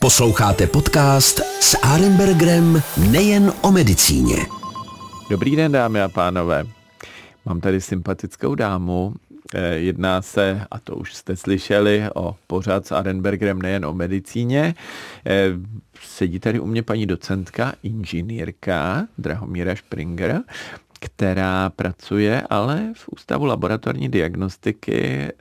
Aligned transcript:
Posloucháte 0.00 0.66
podcast 0.66 1.40
s 1.60 1.78
Arenbergerem 1.82 2.82
nejen 3.10 3.52
o 3.62 3.72
medicíně. 3.72 4.36
Dobrý 5.30 5.56
den, 5.56 5.72
dámy 5.72 6.02
a 6.02 6.08
pánové. 6.08 6.64
Mám 7.44 7.60
tady 7.60 7.80
sympatickou 7.80 8.54
dámu. 8.54 9.14
Eh, 9.54 9.74
jedná 9.74 10.22
se, 10.22 10.66
a 10.70 10.78
to 10.80 10.96
už 10.96 11.14
jste 11.14 11.36
slyšeli, 11.36 12.04
o 12.14 12.36
pořád 12.46 12.86
s 12.86 12.92
Arenbergerem 12.92 13.62
nejen 13.62 13.86
o 13.86 13.94
medicíně. 13.94 14.74
Eh, 15.26 15.48
sedí 16.00 16.40
tady 16.40 16.60
u 16.60 16.66
mě 16.66 16.82
paní 16.82 17.06
docentka, 17.06 17.72
inženýrka 17.82 19.06
Drahomíra 19.18 19.76
Springer, 19.76 20.40
která 21.04 21.70
pracuje 21.70 22.42
ale 22.50 22.92
v 22.96 23.08
Ústavu 23.08 23.44
laboratorní 23.44 24.08
diagnostiky 24.08 25.02
eh, 25.02 25.32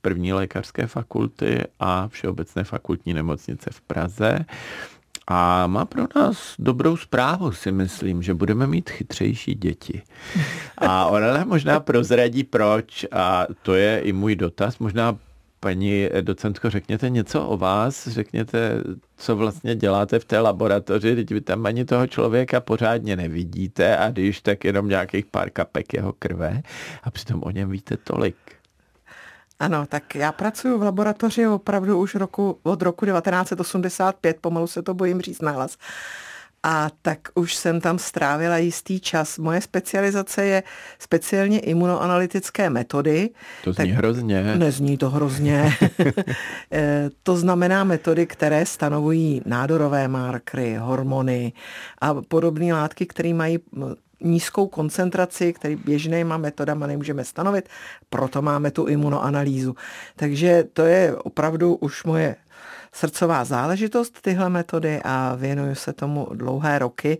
první 0.00 0.32
lékařské 0.32 0.86
fakulty 0.86 1.64
a 1.80 2.08
Všeobecné 2.08 2.64
fakultní 2.64 3.14
nemocnice 3.14 3.70
v 3.72 3.80
Praze. 3.80 4.38
A 5.30 5.66
má 5.66 5.84
pro 5.84 6.06
nás 6.16 6.54
dobrou 6.58 6.96
zprávu, 6.96 7.52
si 7.52 7.72
myslím, 7.72 8.22
že 8.22 8.34
budeme 8.34 8.66
mít 8.66 8.90
chytřejší 8.90 9.54
děti. 9.54 10.02
A 10.78 11.06
ona 11.06 11.44
možná 11.44 11.80
prozradí 11.80 12.44
proč, 12.44 13.06
a 13.12 13.46
to 13.62 13.74
je 13.74 14.00
i 14.00 14.12
můj 14.12 14.36
dotaz, 14.36 14.78
možná 14.78 15.18
Paní 15.60 16.08
docentko, 16.20 16.70
řekněte 16.70 17.10
něco 17.10 17.46
o 17.46 17.56
vás, 17.56 18.08
řekněte, 18.08 18.82
co 19.16 19.36
vlastně 19.36 19.76
děláte 19.76 20.18
v 20.18 20.24
té 20.24 20.40
laboratoři, 20.40 21.16
teď 21.16 21.30
vy 21.30 21.40
tam 21.40 21.66
ani 21.66 21.84
toho 21.84 22.06
člověka 22.06 22.60
pořádně 22.60 23.16
nevidíte 23.16 23.96
a 23.96 24.10
když 24.10 24.40
tak 24.40 24.64
jenom 24.64 24.88
nějakých 24.88 25.26
pár 25.26 25.50
kapek 25.50 25.94
jeho 25.94 26.12
krve 26.12 26.62
a 27.02 27.10
přitom 27.10 27.42
o 27.42 27.50
něm 27.50 27.70
víte 27.70 27.96
tolik. 27.96 28.36
Ano, 29.60 29.86
tak 29.86 30.14
já 30.14 30.32
pracuji 30.32 30.78
v 30.78 30.82
laboratoři 30.82 31.46
opravdu 31.46 31.98
už 31.98 32.14
roku, 32.14 32.58
od 32.62 32.82
roku 32.82 33.06
1985, 33.06 34.36
pomalu 34.40 34.66
se 34.66 34.82
to 34.82 34.94
bojím 34.94 35.20
říct 35.20 35.42
nahlas. 35.42 35.76
A 36.62 36.90
tak 37.02 37.18
už 37.34 37.54
jsem 37.54 37.80
tam 37.80 37.98
strávila 37.98 38.56
jistý 38.56 39.00
čas. 39.00 39.38
Moje 39.38 39.60
specializace 39.60 40.44
je 40.44 40.62
speciálně 40.98 41.60
imunoanalytické 41.60 42.70
metody. 42.70 43.30
To 43.64 43.72
zní 43.72 43.76
tak 43.76 43.88
hrozně. 43.88 44.42
Nezní 44.56 44.96
to 44.96 45.10
hrozně. 45.10 45.72
Eh, 46.72 47.10
to 47.22 47.36
znamená 47.36 47.84
metody, 47.84 48.26
které 48.26 48.66
stanovují 48.66 49.42
nádorové 49.46 50.08
markry, 50.08 50.76
hormony 50.76 51.52
a 52.00 52.14
podobné 52.14 52.74
látky, 52.74 53.06
které 53.06 53.34
mají 53.34 53.58
nízkou 54.20 54.66
koncentraci, 54.66 55.52
který 55.52 55.76
běžnýma 55.76 56.36
metodama 56.36 56.86
nemůžeme 56.86 57.24
stanovit, 57.24 57.68
proto 58.10 58.42
máme 58.42 58.70
tu 58.70 58.86
imunoanalýzu. 58.86 59.76
Takže 60.16 60.64
to 60.72 60.82
je 60.82 61.16
opravdu 61.16 61.74
už 61.74 62.04
moje 62.04 62.36
srdcová 62.92 63.44
záležitost 63.44 64.20
tyhle 64.20 64.48
metody 64.48 65.00
a 65.04 65.34
věnuju 65.34 65.74
se 65.74 65.92
tomu 65.92 66.28
dlouhé 66.34 66.78
roky. 66.78 67.18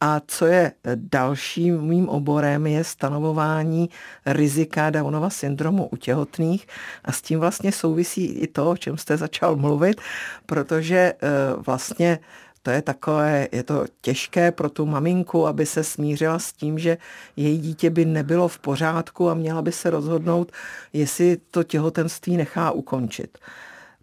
A 0.00 0.20
co 0.26 0.46
je 0.46 0.72
dalším 0.94 1.80
mým 1.82 2.08
oborem 2.08 2.66
je 2.66 2.84
stanovování 2.84 3.90
rizika 4.26 4.90
Downova 4.90 5.30
syndromu 5.30 5.88
u 5.88 5.96
těhotných 5.96 6.66
a 7.04 7.12
s 7.12 7.22
tím 7.22 7.40
vlastně 7.40 7.72
souvisí 7.72 8.24
i 8.24 8.46
to, 8.46 8.70
o 8.70 8.76
čem 8.76 8.98
jste 8.98 9.16
začal 9.16 9.56
mluvit, 9.56 10.00
protože 10.46 10.96
eh, 10.96 11.28
vlastně 11.66 12.18
to 12.62 12.70
je 12.70 12.82
takové, 12.82 13.48
je 13.52 13.62
to 13.62 13.84
těžké 14.00 14.52
pro 14.52 14.70
tu 14.70 14.86
maminku, 14.86 15.46
aby 15.46 15.66
se 15.66 15.84
smířila 15.84 16.38
s 16.38 16.52
tím, 16.52 16.78
že 16.78 16.98
její 17.36 17.58
dítě 17.58 17.90
by 17.90 18.04
nebylo 18.04 18.48
v 18.48 18.58
pořádku 18.58 19.30
a 19.30 19.34
měla 19.34 19.62
by 19.62 19.72
se 19.72 19.90
rozhodnout, 19.90 20.52
jestli 20.92 21.36
to 21.50 21.64
těhotenství 21.64 22.36
nechá 22.36 22.70
ukončit. 22.70 23.38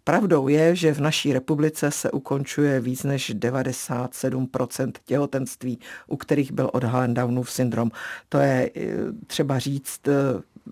Pravdou 0.08 0.48
je, 0.48 0.76
že 0.76 0.94
v 0.94 1.00
naší 1.00 1.32
republice 1.32 1.90
se 1.90 2.10
ukončuje 2.10 2.80
víc 2.80 3.04
než 3.04 3.34
97% 3.34 4.92
těhotenství, 5.04 5.78
u 6.06 6.16
kterých 6.16 6.52
byl 6.52 6.70
odhalen 6.72 7.14
Downův 7.14 7.50
syndrom. 7.50 7.90
To 8.28 8.38
je 8.38 8.70
eh, 8.76 8.80
třeba 9.26 9.58
říct, 9.58 10.08
eh, 10.08 10.12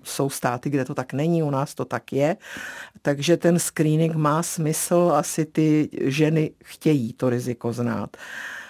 jsou 0.05 0.31
státy, 0.31 0.71
kde 0.71 0.85
to 0.85 0.95
tak 0.95 1.13
není, 1.13 1.43
u 1.43 1.51
nás 1.51 1.75
to 1.75 1.85
tak 1.85 2.13
je. 2.13 2.37
Takže 3.03 3.37
ten 3.37 3.59
screening 3.59 4.15
má 4.15 4.43
smysl, 4.43 5.13
asi 5.15 5.45
ty 5.45 5.89
ženy 6.01 6.51
chtějí 6.65 7.13
to 7.13 7.31
riziko 7.31 7.73
znát. 7.73 8.17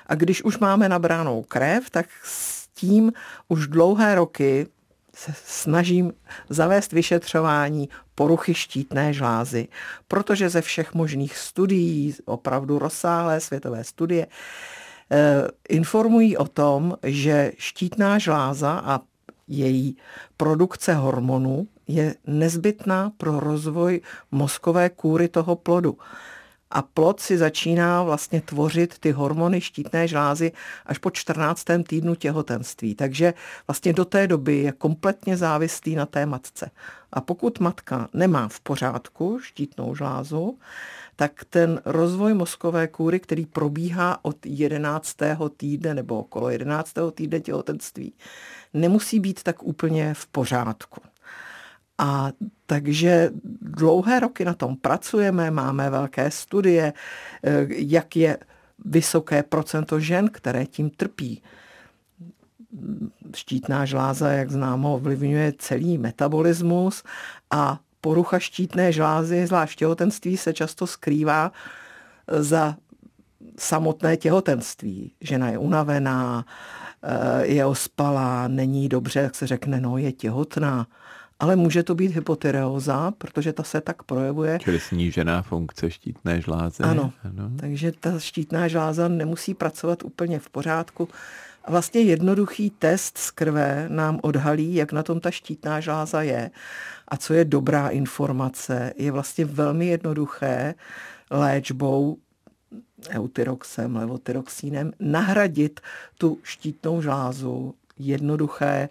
A 0.06 0.14
když 0.14 0.42
už 0.42 0.58
máme 0.58 0.88
nabránou 0.88 1.42
krev, 1.42 1.90
tak 1.90 2.06
s 2.24 2.68
tím 2.68 3.12
už 3.48 3.66
dlouhé 3.66 4.14
roky 4.14 4.66
se 5.16 5.32
snažím 5.44 6.12
zavést 6.48 6.92
vyšetřování 6.92 7.88
poruchy 8.14 8.54
štítné 8.54 9.12
žlázy, 9.12 9.68
protože 10.08 10.48
ze 10.48 10.60
všech 10.60 10.94
možných 10.94 11.36
studií, 11.36 12.14
opravdu 12.24 12.78
rozsáhlé 12.78 13.40
světové 13.40 13.84
studie, 13.84 14.26
eh, 15.10 15.48
informují 15.68 16.36
o 16.36 16.44
tom, 16.44 16.96
že 17.02 17.52
štítná 17.58 18.18
žláza 18.18 18.82
a 18.84 19.00
její 19.48 19.96
produkce 20.36 20.94
hormonů 20.94 21.68
je 21.88 22.14
nezbytná 22.26 23.12
pro 23.16 23.40
rozvoj 23.40 24.00
mozkové 24.30 24.90
kůry 24.90 25.28
toho 25.28 25.56
plodu 25.56 25.98
a 26.70 26.82
plod 26.82 27.20
si 27.20 27.38
začíná 27.38 28.02
vlastně 28.02 28.40
tvořit 28.40 28.98
ty 28.98 29.12
hormony 29.12 29.60
štítné 29.60 30.08
žlázy 30.08 30.52
až 30.86 30.98
po 30.98 31.10
14. 31.10 31.64
týdnu 31.88 32.14
těhotenství. 32.14 32.94
Takže 32.94 33.34
vlastně 33.66 33.92
do 33.92 34.04
té 34.04 34.26
doby 34.26 34.56
je 34.56 34.72
kompletně 34.72 35.36
závislý 35.36 35.94
na 35.94 36.06
té 36.06 36.26
matce. 36.26 36.70
A 37.12 37.20
pokud 37.20 37.60
matka 37.60 38.08
nemá 38.14 38.48
v 38.48 38.60
pořádku 38.60 39.38
štítnou 39.42 39.94
žlázu, 39.94 40.58
tak 41.16 41.44
ten 41.50 41.80
rozvoj 41.84 42.34
mozkové 42.34 42.88
kůry, 42.88 43.20
který 43.20 43.46
probíhá 43.46 44.18
od 44.22 44.46
11. 44.46 45.16
týdne 45.56 45.94
nebo 45.94 46.18
okolo 46.18 46.50
11. 46.50 46.92
týdne 47.14 47.40
těhotenství, 47.40 48.12
nemusí 48.74 49.20
být 49.20 49.42
tak 49.42 49.62
úplně 49.62 50.14
v 50.14 50.26
pořádku. 50.26 51.00
A 51.98 52.32
takže 52.66 53.30
dlouhé 53.60 54.20
roky 54.20 54.44
na 54.44 54.54
tom 54.54 54.76
pracujeme, 54.76 55.50
máme 55.50 55.90
velké 55.90 56.30
studie, 56.30 56.92
eh, 56.92 57.66
jak 57.68 58.16
je 58.16 58.38
vysoké 58.84 59.42
procento 59.42 60.00
žen, 60.00 60.28
které 60.28 60.66
tím 60.66 60.90
trpí. 60.90 61.42
Štítná 63.36 63.84
žláza, 63.84 64.32
jak 64.32 64.50
známo, 64.50 64.94
ovlivňuje 64.94 65.52
celý 65.58 65.98
metabolismus 65.98 67.02
a 67.50 67.80
porucha 68.00 68.38
štítné 68.38 68.92
žlázy, 68.92 69.46
zvlášť 69.46 69.78
těhotenství, 69.78 70.36
se 70.36 70.52
často 70.52 70.86
skrývá 70.86 71.52
za 72.28 72.76
samotné 73.58 74.16
těhotenství. 74.16 75.12
Žena 75.20 75.48
je 75.48 75.58
unavená, 75.58 76.44
eh, 77.02 77.46
je 77.46 77.66
ospalá, 77.66 78.48
není 78.48 78.88
dobře, 78.88 79.20
jak 79.20 79.34
se 79.34 79.46
řekne, 79.46 79.80
no 79.80 79.98
je 79.98 80.12
těhotná 80.12 80.86
ale 81.38 81.56
může 81.56 81.82
to 81.82 81.94
být 81.94 82.14
hypotyreóza, 82.14 83.10
protože 83.10 83.52
ta 83.52 83.62
se 83.62 83.80
tak 83.80 84.02
projevuje. 84.02 84.58
Čili 84.62 84.80
snížená 84.80 85.42
funkce 85.42 85.90
štítné 85.90 86.40
žlázy. 86.40 86.82
Ano, 86.82 87.12
ano, 87.24 87.50
takže 87.56 87.92
ta 88.00 88.18
štítná 88.18 88.68
žláza 88.68 89.08
nemusí 89.08 89.54
pracovat 89.54 90.02
úplně 90.02 90.38
v 90.38 90.50
pořádku. 90.50 91.08
A 91.64 91.70
vlastně 91.70 92.00
jednoduchý 92.00 92.70
test 92.70 93.18
z 93.18 93.30
krve 93.30 93.86
nám 93.88 94.20
odhalí, 94.22 94.74
jak 94.74 94.92
na 94.92 95.02
tom 95.02 95.20
ta 95.20 95.30
štítná 95.30 95.80
žláza 95.80 96.22
je. 96.22 96.50
A 97.08 97.16
co 97.16 97.34
je 97.34 97.44
dobrá 97.44 97.88
informace, 97.88 98.92
je 98.96 99.12
vlastně 99.12 99.44
velmi 99.44 99.86
jednoduché 99.86 100.74
léčbou 101.30 102.16
eutyroxem, 103.10 103.96
levotyroxínem 103.96 104.92
nahradit 105.00 105.80
tu 106.18 106.38
štítnou 106.42 107.02
žlázu 107.02 107.74
jednoduché, 107.98 108.88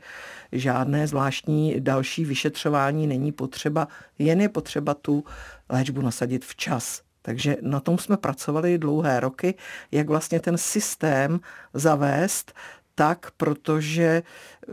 žádné 0.51 1.07
zvláštní 1.07 1.75
další 1.79 2.25
vyšetřování 2.25 3.07
není 3.07 3.31
potřeba, 3.31 3.87
jen 4.19 4.41
je 4.41 4.49
potřeba 4.49 4.93
tu 4.93 5.23
léčbu 5.69 6.01
nasadit 6.01 6.45
včas. 6.45 7.01
Takže 7.21 7.57
na 7.61 7.79
tom 7.79 7.97
jsme 7.97 8.17
pracovali 8.17 8.77
dlouhé 8.77 9.19
roky, 9.19 9.53
jak 9.91 10.07
vlastně 10.07 10.39
ten 10.39 10.57
systém 10.57 11.39
zavést 11.73 12.53
tak, 12.95 13.31
protože 13.37 14.23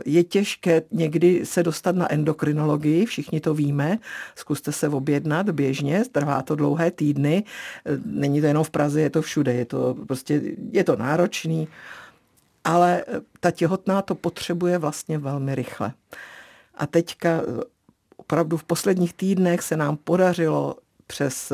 je 0.05 0.23
těžké 0.23 0.81
někdy 0.91 1.45
se 1.45 1.63
dostat 1.63 1.95
na 1.95 2.13
endokrinologii, 2.13 3.05
všichni 3.05 3.39
to 3.39 3.53
víme, 3.53 3.99
zkuste 4.35 4.71
se 4.71 4.89
objednat 4.89 5.49
běžně, 5.49 6.03
trvá 6.11 6.41
to 6.41 6.55
dlouhé 6.55 6.91
týdny, 6.91 7.43
není 8.05 8.41
to 8.41 8.47
jenom 8.47 8.63
v 8.63 8.69
Praze, 8.69 9.01
je 9.01 9.09
to 9.09 9.21
všude, 9.21 9.53
je 9.53 9.65
to 9.65 9.95
prostě, 10.07 10.41
je 10.71 10.83
to 10.83 10.95
náročný, 10.95 11.67
ale 12.63 13.03
eh, 13.07 13.21
ta 13.39 13.51
těhotná 13.51 14.01
to 14.01 14.15
potřebuje 14.15 14.77
vlastně 14.77 15.17
velmi 15.17 15.55
rychle. 15.55 15.93
A 16.75 16.87
teďka 16.87 17.29
eh, 17.29 17.63
opravdu 18.17 18.57
v 18.57 18.63
posledních 18.63 19.13
týdnech 19.13 19.61
se 19.61 19.77
nám 19.77 19.97
podařilo 19.97 20.75
přes 21.07 21.51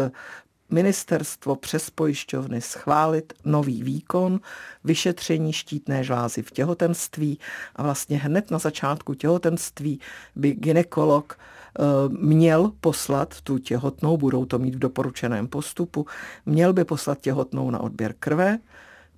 ministerstvo 0.69 1.55
přes 1.55 1.89
pojišťovny 1.89 2.61
schválit 2.61 3.33
nový 3.45 3.83
výkon 3.83 4.39
vyšetření 4.83 5.53
štítné 5.53 6.03
žlázy 6.03 6.41
v 6.41 6.51
těhotenství 6.51 7.39
a 7.75 7.83
vlastně 7.83 8.17
hned 8.17 8.51
na 8.51 8.57
začátku 8.57 9.13
těhotenství 9.13 9.99
by 10.35 10.51
ginekolog 10.51 11.39
měl 12.07 12.71
poslat 12.81 13.41
tu 13.41 13.57
těhotnou, 13.57 14.17
budou 14.17 14.45
to 14.45 14.59
mít 14.59 14.75
v 14.75 14.79
doporučeném 14.79 15.47
postupu, 15.47 16.05
měl 16.45 16.73
by 16.73 16.85
poslat 16.85 17.19
těhotnou 17.21 17.71
na 17.71 17.79
odběr 17.79 18.15
krve, 18.19 18.57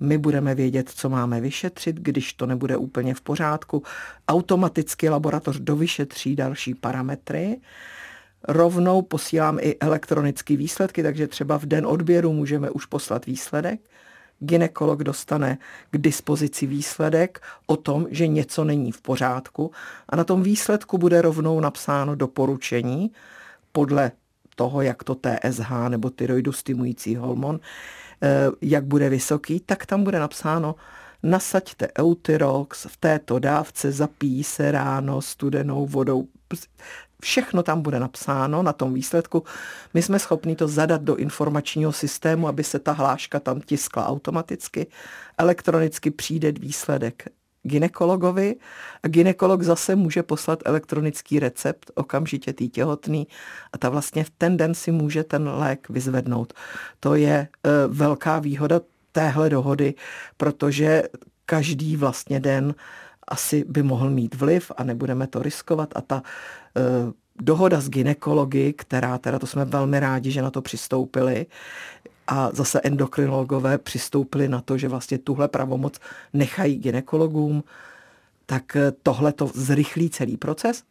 my 0.01 0.17
budeme 0.17 0.55
vědět, 0.55 0.89
co 0.89 1.09
máme 1.09 1.41
vyšetřit, 1.41 1.95
když 1.95 2.33
to 2.33 2.45
nebude 2.45 2.77
úplně 2.77 3.13
v 3.13 3.21
pořádku. 3.21 3.83
Automaticky 4.27 5.09
laboratoř 5.09 5.59
dovyšetří 5.59 6.35
další 6.35 6.73
parametry. 6.75 7.59
Rovnou 8.47 9.01
posílám 9.01 9.59
i 9.61 9.77
elektronické 9.79 10.57
výsledky, 10.57 11.03
takže 11.03 11.27
třeba 11.27 11.57
v 11.57 11.65
den 11.65 11.85
odběru 11.85 12.33
můžeme 12.33 12.69
už 12.69 12.85
poslat 12.85 13.25
výsledek. 13.25 13.79
Ginekolog 14.39 15.03
dostane 15.03 15.57
k 15.91 15.97
dispozici 15.97 16.65
výsledek 16.65 17.41
o 17.65 17.77
tom, 17.77 18.07
že 18.09 18.27
něco 18.27 18.63
není 18.63 18.91
v 18.91 19.01
pořádku 19.01 19.71
a 20.09 20.15
na 20.15 20.23
tom 20.23 20.43
výsledku 20.43 20.97
bude 20.97 21.21
rovnou 21.21 21.59
napsáno 21.59 22.15
doporučení 22.15 23.11
podle 23.71 24.11
toho, 24.55 24.81
jak 24.81 25.03
to 25.03 25.15
TSH 25.15 25.71
nebo 25.89 26.09
tyroidu 26.09 26.51
stimující 26.51 27.15
hormon, 27.15 27.59
jak 28.61 28.85
bude 28.85 29.09
vysoký, 29.09 29.59
tak 29.59 29.85
tam 29.85 30.03
bude 30.03 30.19
napsáno 30.19 30.75
nasaďte 31.23 31.87
Eutirox 31.99 32.85
v 32.85 32.97
této 32.97 33.39
dávce, 33.39 33.91
zapíjí 33.91 34.43
se 34.43 34.71
ráno 34.71 35.21
studenou 35.21 35.85
vodou. 35.85 36.27
Všechno 37.21 37.63
tam 37.63 37.81
bude 37.81 37.99
napsáno 37.99 38.63
na 38.63 38.73
tom 38.73 38.93
výsledku. 38.93 39.43
My 39.93 40.01
jsme 40.01 40.19
schopni 40.19 40.55
to 40.55 40.67
zadat 40.67 41.01
do 41.01 41.15
informačního 41.15 41.91
systému, 41.91 42.47
aby 42.47 42.63
se 42.63 42.79
ta 42.79 42.91
hláška 42.91 43.39
tam 43.39 43.61
tiskla 43.61 44.07
automaticky. 44.07 44.87
Elektronicky 45.37 46.11
přijde 46.11 46.51
výsledek 46.51 47.27
ginekologovi. 47.63 48.55
A 49.03 49.07
ginekolog 49.07 49.61
zase 49.61 49.95
může 49.95 50.23
poslat 50.23 50.59
elektronický 50.65 51.39
recept 51.39 51.91
okamžitě 51.95 52.53
tý 52.53 52.69
těhotný. 52.69 53.27
A 53.73 53.77
ta 53.77 53.89
vlastně 53.89 54.23
v 54.23 54.29
ten 54.29 54.57
den 54.57 54.73
si 54.73 54.91
může 54.91 55.23
ten 55.23 55.49
lék 55.49 55.89
vyzvednout. 55.89 56.53
To 56.99 57.15
je 57.15 57.33
e, 57.33 57.47
velká 57.87 58.39
výhoda 58.39 58.81
téhle 59.11 59.49
dohody, 59.49 59.93
protože 60.37 61.03
každý 61.45 61.97
vlastně 61.97 62.39
den 62.39 62.75
asi 63.27 63.65
by 63.67 63.83
mohl 63.83 64.09
mít 64.09 64.35
vliv 64.35 64.71
a 64.77 64.83
nebudeme 64.83 65.27
to 65.27 65.41
riskovat. 65.41 65.89
A 65.95 66.01
ta 66.01 66.23
e, 66.77 66.81
dohoda 67.41 67.81
s 67.81 67.89
ginekology, 67.89 68.73
která 68.73 69.17
teda 69.17 69.39
to 69.39 69.47
jsme 69.47 69.65
velmi 69.65 69.99
rádi, 69.99 70.31
že 70.31 70.41
na 70.41 70.51
to 70.51 70.61
přistoupili, 70.61 71.45
a 72.31 72.49
zase 72.53 72.81
endokrinologové 72.81 73.77
přistoupili 73.77 74.47
na 74.47 74.61
to, 74.61 74.77
že 74.77 74.87
vlastně 74.87 75.17
tuhle 75.17 75.47
pravomoc 75.47 75.99
nechají 76.33 76.75
ginekologům, 76.75 77.63
tak 78.45 78.77
tohle 79.03 79.33
to 79.33 79.51
zrychlí 79.55 80.09
celý 80.09 80.37
proces. 80.37 80.83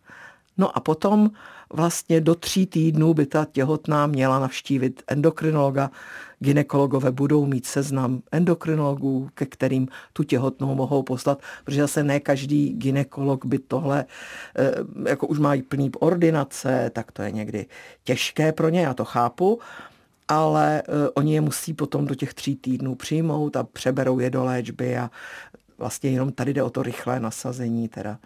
No 0.59 0.77
a 0.77 0.81
potom 0.81 1.31
vlastně 1.73 2.21
do 2.21 2.35
tří 2.35 2.67
týdnů 2.67 3.15
by 3.15 3.27
ta 3.27 3.47
těhotná 3.53 4.07
měla 4.07 4.39
navštívit 4.39 5.03
endokrinologa. 5.07 5.91
Ginekologové 6.39 7.11
budou 7.11 7.47
mít 7.47 7.67
seznam 7.67 8.23
endokrinologů, 8.33 9.31
ke 9.35 9.47
kterým 9.47 9.89
tu 10.13 10.25
těhotnou 10.25 10.75
mohou 10.75 11.03
poslat, 11.03 11.43
protože 11.65 11.81
zase 11.81 12.03
ne 12.03 12.21
každý 12.21 12.73
ginekolog 12.73 13.45
by 13.47 13.59
tohle, 13.59 14.05
eh, 14.57 14.75
jako 15.09 15.27
už 15.27 15.39
mají 15.39 15.63
plný 15.63 15.91
ordinace, 15.99 16.91
tak 16.95 17.13
to 17.13 17.23
je 17.23 17.31
někdy 17.31 17.67
těžké 18.05 18.53
pro 18.53 18.69
ně, 18.69 18.81
já 18.81 18.95
to 18.95 19.05
chápu 19.05 19.61
ale 20.31 20.83
uh, 20.89 20.95
oni 21.15 21.35
je 21.35 21.41
musí 21.41 21.75
potom 21.75 22.07
do 22.07 22.15
těch 22.15 22.35
tří 22.35 22.57
týdnů 22.57 22.95
přijmout 22.95 23.57
a 23.57 23.65
přeberou 23.65 24.19
je 24.19 24.31
do 24.31 24.45
léčby 24.45 24.99
a 24.99 25.11
vlastně 25.79 26.11
jenom 26.11 26.33
tady 26.33 26.55
jde 26.55 26.63
o 26.63 26.71
to 26.71 26.83
rychlé 26.83 27.21
nasazení 27.21 27.89
teda 27.89 28.19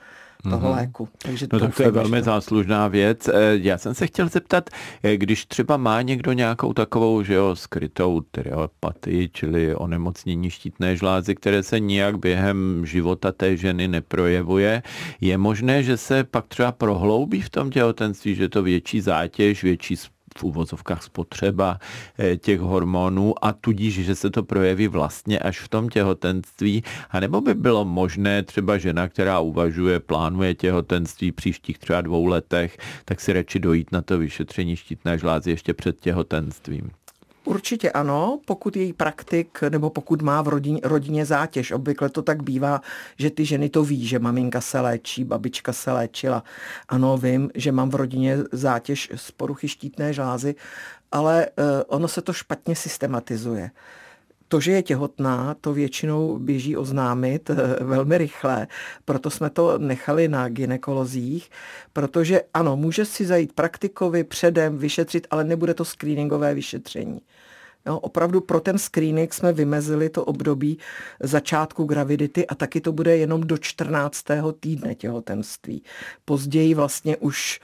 toho 0.42 0.68
mm-hmm. 0.68 0.76
léku. 0.76 1.08
Takže 1.18 1.46
no 1.52 1.58
to 1.58 1.64
tak 1.64 1.76
to 1.76 1.82
je 1.82 1.90
velmi 1.90 2.18
to. 2.18 2.24
záslužná 2.24 2.88
věc. 2.88 3.28
Eh, 3.28 3.32
já 3.54 3.78
jsem 3.78 3.94
se 3.94 4.06
chtěl 4.06 4.28
zeptat, 4.28 4.70
eh, 5.02 5.16
když 5.16 5.46
třeba 5.46 5.76
má 5.76 6.02
někdo 6.02 6.32
nějakou 6.32 6.72
takovou, 6.72 7.22
že 7.22 7.34
jo, 7.34 7.56
skrytou 7.56 8.20
tyreopatii, 8.30 9.28
čili 9.32 9.74
onemocnění 9.74 10.50
štítné 10.50 10.96
žlázy, 10.96 11.34
které 11.34 11.62
se 11.62 11.80
nijak 11.80 12.18
během 12.18 12.86
života 12.86 13.32
té 13.32 13.56
ženy 13.56 13.88
neprojevuje, 13.88 14.82
je 15.20 15.38
možné, 15.38 15.82
že 15.82 15.96
se 15.96 16.24
pak 16.24 16.46
třeba 16.46 16.72
prohloubí 16.72 17.40
v 17.40 17.50
tom 17.50 17.70
těhotenství, 17.70 18.34
že 18.34 18.48
to 18.48 18.62
větší 18.62 19.00
zátěž, 19.00 19.62
větší 19.62 19.96
v 20.38 20.44
uvozovkách 20.44 21.02
spotřeba 21.02 21.78
eh, 22.18 22.36
těch 22.36 22.60
hormonů 22.60 23.44
a 23.44 23.52
tudíž, 23.52 23.94
že 23.94 24.14
se 24.14 24.30
to 24.30 24.42
projeví 24.42 24.88
vlastně 24.88 25.38
až 25.38 25.60
v 25.60 25.68
tom 25.68 25.88
těhotenství, 25.88 26.82
a 27.10 27.20
nebo 27.20 27.40
by 27.40 27.54
bylo 27.54 27.84
možné 27.84 28.42
třeba 28.42 28.78
žena, 28.78 29.08
která 29.08 29.40
uvažuje, 29.40 30.00
plánuje 30.00 30.54
těhotenství 30.54 31.32
příštích 31.32 31.78
třeba 31.78 32.00
dvou 32.00 32.26
letech, 32.26 32.76
tak 33.04 33.20
si 33.20 33.32
radši 33.32 33.58
dojít 33.58 33.92
na 33.92 34.02
to 34.02 34.18
vyšetření 34.18 34.76
štítné 34.76 35.18
žlázy 35.18 35.50
ještě 35.50 35.74
před 35.74 36.00
těhotenstvím. 36.00 37.03
Určitě 37.44 37.90
ano, 37.90 38.40
pokud 38.44 38.76
její 38.76 38.92
praktik 38.92 39.58
nebo 39.68 39.90
pokud 39.90 40.22
má 40.22 40.42
v 40.42 40.48
rodině, 40.48 40.80
rodině 40.84 41.24
zátěž. 41.24 41.72
Obvykle 41.72 42.08
to 42.08 42.22
tak 42.22 42.42
bývá, 42.42 42.80
že 43.18 43.30
ty 43.30 43.44
ženy 43.44 43.68
to 43.68 43.84
ví, 43.84 44.06
že 44.06 44.18
maminka 44.18 44.60
se 44.60 44.80
léčí, 44.80 45.24
babička 45.24 45.72
se 45.72 45.92
léčila. 45.92 46.44
Ano, 46.88 47.18
vím, 47.18 47.50
že 47.54 47.72
mám 47.72 47.90
v 47.90 47.94
rodině 47.94 48.38
zátěž 48.52 49.10
z 49.14 49.30
poruchy 49.30 49.68
štítné 49.68 50.12
žlázy, 50.12 50.54
ale 51.12 51.46
uh, 51.46 51.64
ono 51.86 52.08
se 52.08 52.22
to 52.22 52.32
špatně 52.32 52.76
systematizuje. 52.76 53.70
To, 54.48 54.60
že 54.60 54.72
je 54.72 54.82
těhotná, 54.82 55.56
to 55.60 55.72
většinou 55.72 56.38
běží 56.38 56.76
oznámit 56.76 57.50
eh, 57.50 57.84
velmi 57.84 58.18
rychle, 58.18 58.66
proto 59.04 59.30
jsme 59.30 59.50
to 59.50 59.78
nechali 59.78 60.28
na 60.28 60.48
ginekolozích, 60.48 61.50
protože 61.92 62.42
ano, 62.54 62.76
může 62.76 63.04
si 63.04 63.26
zajít 63.26 63.52
praktikovi 63.52 64.24
předem 64.24 64.78
vyšetřit, 64.78 65.26
ale 65.30 65.44
nebude 65.44 65.74
to 65.74 65.84
screeningové 65.84 66.54
vyšetření. 66.54 67.20
Jo, 67.86 67.98
opravdu 67.98 68.40
pro 68.40 68.60
ten 68.60 68.78
screening 68.78 69.34
jsme 69.34 69.52
vymezili 69.52 70.08
to 70.08 70.24
období 70.24 70.78
začátku 71.20 71.84
gravidity 71.84 72.46
a 72.46 72.54
taky 72.54 72.80
to 72.80 72.92
bude 72.92 73.16
jenom 73.16 73.40
do 73.40 73.58
14. 73.58 74.24
týdne 74.60 74.94
těhotenství. 74.94 75.82
Později 76.24 76.74
vlastně 76.74 77.16
už 77.16 77.60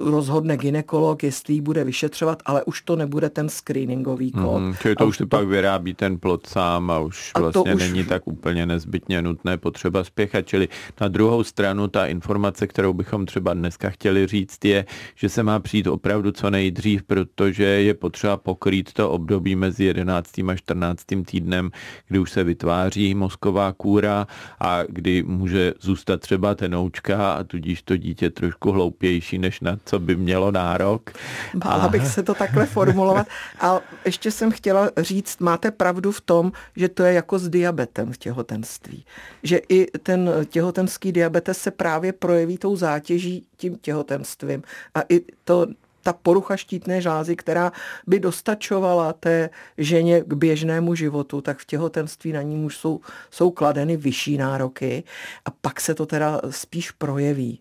uh, 0.00 0.10
rozhodne 0.10 0.56
ginekolog, 0.56 1.22
jestli 1.22 1.54
ji 1.54 1.60
bude 1.60 1.84
vyšetřovat, 1.84 2.42
ale 2.46 2.64
už 2.64 2.82
to 2.82 2.96
nebude 2.96 3.30
ten 3.30 3.48
screeningový 3.48 4.32
kód. 4.32 4.60
Mm, 4.60 4.74
čili 4.82 4.94
to 4.96 5.04
a 5.04 5.06
už 5.06 5.18
to 5.18 5.26
pak 5.26 5.46
vyrábí 5.46 5.94
ten 5.94 6.18
plod 6.18 6.46
sám 6.46 6.90
a 6.90 6.98
už 6.98 7.32
a 7.34 7.40
vlastně 7.40 7.74
už... 7.74 7.80
není 7.80 8.04
tak 8.04 8.26
úplně 8.26 8.66
nezbytně 8.66 9.22
nutné 9.22 9.58
potřeba 9.58 10.04
spěchat. 10.04 10.46
Čili 10.46 10.68
na 11.00 11.08
druhou 11.08 11.44
stranu 11.44 11.88
ta 11.88 12.06
informace, 12.06 12.66
kterou 12.66 12.92
bychom 12.92 13.26
třeba 13.26 13.54
dneska 13.54 13.90
chtěli 13.90 14.26
říct, 14.26 14.64
je, 14.64 14.84
že 15.14 15.28
se 15.28 15.42
má 15.42 15.60
přijít 15.60 15.86
opravdu 15.86 16.32
co 16.32 16.50
nejdřív, 16.50 17.02
protože 17.02 17.64
je 17.64 17.94
potřeba 17.94 18.36
pokrýt 18.36 18.92
to 18.92 19.10
období 19.10 19.49
období 19.50 19.56
mezi 19.56 19.84
11. 19.84 20.38
a 20.38 20.56
14. 20.56 21.04
týdnem, 21.26 21.70
kdy 22.08 22.18
už 22.18 22.30
se 22.30 22.44
vytváří 22.44 23.14
mozková 23.14 23.72
kůra 23.72 24.26
a 24.60 24.82
kdy 24.88 25.22
může 25.22 25.74
zůstat 25.80 26.20
třeba 26.20 26.54
tenoučka 26.54 27.32
a 27.32 27.44
tudíž 27.44 27.82
to 27.82 27.96
dítě 27.96 28.30
trošku 28.30 28.72
hloupější, 28.72 29.38
než 29.38 29.60
na 29.60 29.78
co 29.84 29.98
by 29.98 30.16
mělo 30.16 30.50
nárok. 30.50 31.10
Bála 31.54 31.84
a... 31.84 31.88
bych 31.88 32.06
se 32.06 32.22
to 32.22 32.34
takhle 32.34 32.66
formulovat. 32.66 33.26
A 33.60 33.80
ještě 34.04 34.30
jsem 34.30 34.50
chtěla 34.50 34.90
říct, 34.96 35.40
máte 35.40 35.70
pravdu 35.70 36.12
v 36.12 36.20
tom, 36.20 36.52
že 36.76 36.88
to 36.88 37.02
je 37.02 37.12
jako 37.12 37.38
s 37.38 37.48
diabetem 37.48 38.12
v 38.12 38.18
těhotenství. 38.18 39.04
Že 39.42 39.60
i 39.68 39.86
ten 39.98 40.30
těhotenský 40.48 41.12
diabetes 41.12 41.58
se 41.58 41.70
právě 41.70 42.12
projeví 42.12 42.58
tou 42.58 42.76
zátěží 42.76 43.46
tím 43.56 43.78
těhotenstvím. 43.78 44.62
A 44.94 45.00
i 45.08 45.20
to 45.44 45.66
ta 46.02 46.12
porucha 46.12 46.56
štítné 46.56 47.00
žlázy, 47.00 47.36
která 47.36 47.72
by 48.06 48.20
dostačovala 48.20 49.12
té 49.12 49.50
ženě 49.78 50.20
k 50.20 50.32
běžnému 50.32 50.94
životu, 50.94 51.40
tak 51.40 51.58
v 51.58 51.66
těhotenství 51.66 52.32
na 52.32 52.42
ní 52.42 52.64
už 52.64 52.76
jsou, 52.76 53.00
jsou 53.30 53.50
kladeny 53.50 53.96
vyšší 53.96 54.38
nároky 54.38 55.04
a 55.44 55.50
pak 55.50 55.80
se 55.80 55.94
to 55.94 56.06
teda 56.06 56.40
spíš 56.50 56.90
projeví. 56.90 57.60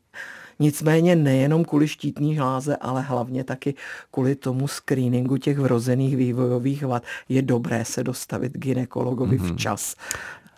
Nicméně 0.60 1.15
nejenom 1.15 1.65
kvůli 1.65 1.88
štítní 1.88 2.36
žláze, 2.36 2.75
ale 2.75 3.01
hlavně 3.01 3.43
taky 3.43 3.74
kvůli 4.12 4.36
tomu 4.36 4.67
screeningu 4.67 5.38
těch 5.38 5.60
vrozených 5.60 6.17
vývojových 6.17 6.86
vad 6.86 7.03
je 7.29 7.41
dobré 7.41 7.86
se 7.86 8.03
dostavit 8.03 8.58
ginekologovi 8.58 9.39
mm-hmm. 9.39 9.53
včas 9.53 9.96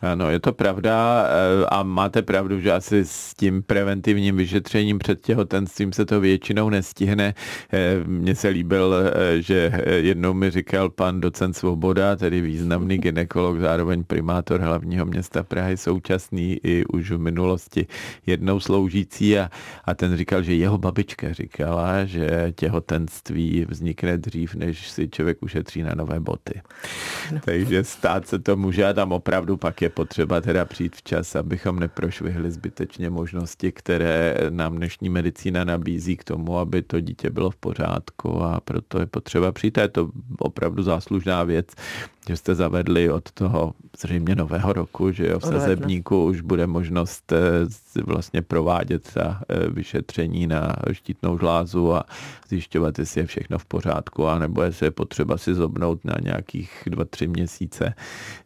ano, 0.01 0.29
je 0.29 0.39
to 0.39 0.53
pravda 0.53 1.25
eh, 1.25 1.65
a 1.65 1.83
máte 1.83 2.21
pravdu, 2.21 2.59
že 2.59 2.71
asi 2.71 3.05
s 3.05 3.33
tím 3.33 3.63
preventivním 3.63 4.37
vyšetřením 4.37 4.99
před 4.99 5.21
těhotenstvím 5.21 5.93
se 5.93 6.05
to 6.05 6.19
většinou 6.19 6.69
nestihne. 6.69 7.33
Eh, 7.73 8.03
mně 8.05 8.35
se 8.35 8.47
líbil, 8.47 8.95
eh, 8.95 9.41
že 9.41 9.83
jednou 9.85 10.33
mi 10.33 10.51
říkal 10.51 10.89
pan 10.89 11.21
docent 11.21 11.53
Svoboda, 11.53 12.15
tedy 12.15 12.41
významný 12.41 12.97
ginekolog, 12.97 13.59
zároveň 13.59 14.03
primátor 14.03 14.61
hlavního 14.61 15.05
města 15.05 15.43
Prahy, 15.43 15.77
současný 15.77 16.59
i 16.63 16.85
už 16.85 17.11
v 17.11 17.17
minulosti 17.17 17.87
jednou 18.25 18.59
sloužící 18.59 19.39
a, 19.39 19.49
a 19.85 19.93
ten 19.93 20.17
říkal, 20.17 20.43
že 20.43 20.53
jeho 20.53 20.77
babička 20.77 21.33
říkala, 21.33 22.05
že 22.05 22.53
těhotenství 22.55 23.65
vznikne 23.69 24.17
dřív, 24.17 24.55
než 24.55 24.89
si 24.89 25.09
člověk 25.09 25.37
ušetří 25.41 25.83
na 25.83 25.95
nové 25.95 26.19
boty. 26.19 26.61
No. 27.31 27.39
Takže 27.45 27.83
stát 27.83 28.27
se 28.27 28.39
to 28.39 28.57
může 28.57 28.85
a 28.85 28.93
tam 28.93 29.11
opravdu 29.11 29.57
pak 29.57 29.81
je 29.81 29.90
potřeba 29.91 30.41
teda 30.41 30.65
přijít 30.65 30.95
včas, 30.95 31.35
abychom 31.35 31.79
neprošvihli 31.79 32.51
zbytečně 32.51 33.09
možnosti, 33.09 33.71
které 33.71 34.35
nám 34.49 34.75
dnešní 34.75 35.09
medicína 35.09 35.63
nabízí 35.63 36.17
k 36.17 36.23
tomu, 36.23 36.57
aby 36.57 36.81
to 36.81 36.99
dítě 36.99 37.29
bylo 37.29 37.51
v 37.51 37.55
pořádku 37.55 38.43
a 38.43 38.59
proto 38.59 38.99
je 38.99 39.05
potřeba 39.05 39.51
přijít. 39.51 39.77
A 39.77 39.81
je 39.81 39.87
to 39.87 40.09
opravdu 40.39 40.83
záslužná 40.83 41.43
věc, 41.43 41.67
že 42.27 42.37
jste 42.37 42.55
zavedli 42.55 43.11
od 43.11 43.31
toho 43.31 43.73
zřejmě 43.99 44.35
nového 44.35 44.73
roku, 44.73 45.11
že 45.11 45.27
jo, 45.27 45.39
v 45.39 45.45
sazebníku 45.45 46.25
už 46.25 46.41
bude 46.41 46.67
možnost 46.67 47.31
eh, 47.31 48.01
vlastně 48.03 48.41
provádět 48.41 49.13
ta 49.13 49.41
eh, 49.49 49.69
vyšetření 49.69 50.47
na 50.47 50.75
štítnou 50.91 51.37
žlázu 51.37 51.93
a 51.93 52.03
zjišťovat, 52.49 52.99
jestli 52.99 53.21
je 53.21 53.27
všechno 53.27 53.57
v 53.57 53.65
pořádku, 53.65 54.27
anebo 54.27 54.63
jestli 54.63 54.85
je 54.85 54.91
potřeba 54.91 55.37
si 55.37 55.55
zobnout 55.55 56.05
na 56.05 56.13
nějakých 56.21 56.71
dva, 56.85 57.05
tři 57.05 57.27
měsíce 57.27 57.93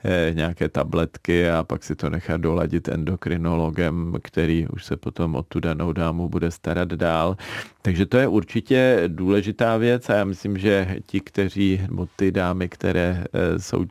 eh, 0.04 0.32
nějaké 0.34 0.70
tabletky 0.70 1.50
a 1.50 1.64
pak 1.64 1.84
si 1.84 1.96
to 1.96 2.10
nechat 2.10 2.42
doladit 2.42 2.90
endokrinologem, 2.90 4.14
který 4.24 4.68
už 4.68 4.86
se 4.86 4.98
potom 4.98 5.36
o 5.36 5.44
tu 5.44 5.60
danou 5.60 5.94
dámu 5.94 6.30
bude 6.30 6.52
starat 6.52 6.88
dál. 6.88 7.38
Takže 7.82 8.06
to 8.06 8.18
je 8.18 8.28
určitě 8.28 9.04
důležitá 9.08 9.78
věc 9.78 10.10
a 10.10 10.14
já 10.14 10.26
myslím, 10.26 10.58
že 10.58 10.98
ti, 11.06 11.20
kteří, 11.20 11.82
nebo 11.88 12.08
ty 12.16 12.32
dámy, 12.32 12.70
které 12.70 13.24
jsou 13.66 13.86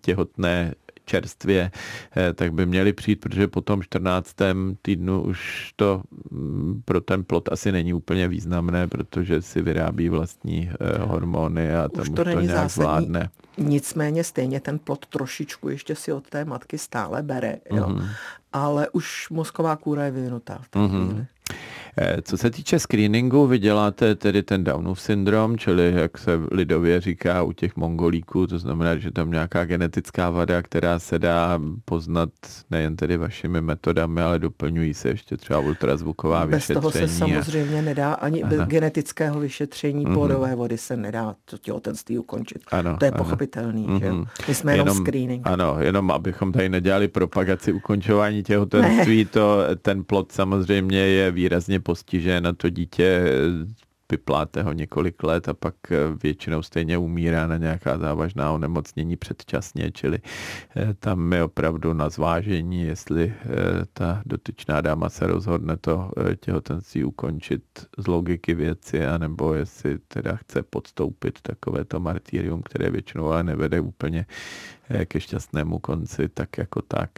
těhotné 0.00 0.74
čerstvě, 1.08 1.70
eh, 2.16 2.32
tak 2.32 2.52
by 2.52 2.66
měli 2.66 2.92
přijít, 2.92 3.20
protože 3.20 3.48
po 3.48 3.60
tom 3.60 3.82
14. 3.82 4.76
týdnu 4.82 5.22
už 5.22 5.72
to 5.76 6.02
mm, 6.30 6.82
pro 6.84 7.00
ten 7.00 7.24
plot 7.24 7.48
asi 7.52 7.72
není 7.72 7.94
úplně 7.94 8.28
významné, 8.28 8.88
protože 8.88 9.42
si 9.42 9.62
vyrábí 9.62 10.08
vlastní 10.08 10.70
eh, 10.70 10.98
hormony 10.98 11.74
a 11.74 11.88
tam 11.88 12.02
už 12.02 12.08
to, 12.08 12.22
už 12.22 12.34
to 12.34 12.40
nějak 12.40 12.46
zásadní. 12.46 12.84
vládne. 12.84 13.30
Nicméně 13.58 14.24
stejně 14.24 14.60
ten 14.60 14.78
plot 14.78 15.06
trošičku 15.06 15.68
ještě 15.68 15.94
si 15.94 16.12
od 16.12 16.28
té 16.28 16.44
matky 16.44 16.78
stále 16.78 17.22
bere, 17.22 17.56
jo? 17.72 17.86
Mm-hmm. 17.86 18.08
ale 18.52 18.88
už 18.92 19.26
mozková 19.30 19.76
kůra 19.76 20.04
je 20.04 20.10
vyvinutá 20.10 20.58
v 20.62 20.68
té 20.68 20.78
mm-hmm. 20.78 21.08
chvíli. 21.08 21.26
Co 22.22 22.36
se 22.36 22.50
týče 22.50 22.78
screeningu, 22.78 23.46
vy 23.46 23.58
děláte 23.58 24.14
tedy 24.14 24.42
ten 24.42 24.64
Downův 24.64 25.00
syndrom, 25.00 25.58
čili 25.58 25.92
jak 25.96 26.18
se 26.18 26.30
lidově 26.50 27.00
říká 27.00 27.42
u 27.42 27.52
těch 27.52 27.76
mongolíků, 27.76 28.46
to 28.46 28.58
znamená, 28.58 28.96
že 28.96 29.10
tam 29.10 29.30
nějaká 29.30 29.64
genetická 29.64 30.30
vada, 30.30 30.62
která 30.62 30.98
se 30.98 31.18
dá 31.18 31.60
poznat 31.84 32.30
nejen 32.70 32.96
tedy 32.96 33.16
vašimi 33.16 33.60
metodami, 33.60 34.20
ale 34.20 34.38
doplňují 34.38 34.94
se 34.94 35.08
ještě 35.08 35.36
třeba 35.36 35.58
ultrazvuková 35.58 36.46
bez 36.46 36.54
vyšetření. 36.54 36.80
Bez 36.80 36.94
toho 36.94 37.08
se 37.08 37.14
samozřejmě 37.14 37.82
nedá, 37.82 38.12
ani 38.12 38.42
Aha. 38.42 38.50
bez 38.56 38.68
genetického 38.68 39.40
vyšetření 39.40 40.06
mm-hmm. 40.06 40.14
plodové 40.14 40.54
vody 40.54 40.78
se 40.78 40.96
nedá 40.96 41.34
to 41.44 41.58
těhotenství 41.58 42.18
ukončit. 42.18 42.62
Ano, 42.70 42.96
to 42.98 43.04
je 43.04 43.10
ano. 43.10 43.24
pochopitelný, 43.24 43.86
mm-hmm. 43.86 44.00
že 44.00 44.12
mhm. 44.12 44.24
My 44.48 44.54
jsme 44.54 44.72
jenom, 44.72 44.88
jenom 44.88 45.04
screening. 45.04 45.46
Ano, 45.46 45.76
jenom 45.80 46.10
abychom 46.10 46.52
tady 46.52 46.68
nedělali 46.68 47.08
propagaci 47.08 47.72
ukončování 47.72 48.42
těhotenství, 48.42 49.24
ne. 49.24 49.30
to 49.30 49.62
ten 49.82 50.04
plod 50.04 50.32
samozřejmě 50.32 50.98
je 50.98 51.30
výrazně 51.30 51.80
postižen 51.88 52.46
a 52.46 52.52
to 52.52 52.68
dítě 52.68 53.24
vypláte 54.12 54.62
ho 54.62 54.72
několik 54.72 55.22
let 55.22 55.48
a 55.48 55.54
pak 55.54 55.74
většinou 56.22 56.62
stejně 56.62 56.98
umírá 56.98 57.46
na 57.46 57.56
nějaká 57.56 57.98
závažná 57.98 58.52
onemocnění 58.52 59.16
předčasně, 59.16 59.90
čili 59.92 60.20
eh, 60.76 60.94
tam 60.94 61.32
je 61.32 61.44
opravdu 61.44 61.92
na 61.92 62.08
zvážení, 62.08 62.82
jestli 62.82 63.32
eh, 63.32 63.48
ta 63.92 64.22
dotyčná 64.26 64.80
dáma 64.80 65.08
se 65.08 65.26
rozhodne 65.26 65.76
to 65.76 66.10
eh, 66.16 66.36
těhotenství 66.36 67.04
ukončit 67.04 67.62
z 67.98 68.06
logiky 68.06 68.54
věci, 68.54 69.06
anebo 69.06 69.54
jestli 69.54 69.98
teda 69.98 70.36
chce 70.36 70.62
podstoupit 70.62 71.40
takovéto 71.42 72.00
martýrium, 72.00 72.62
které 72.62 72.90
většinou 72.90 73.26
ale 73.26 73.42
nevede 73.44 73.80
úplně 73.80 74.26
ke 75.04 75.20
šťastnému 75.20 75.78
konci, 75.78 76.28
tak 76.28 76.58
jako 76.58 76.82
tak. 76.82 77.10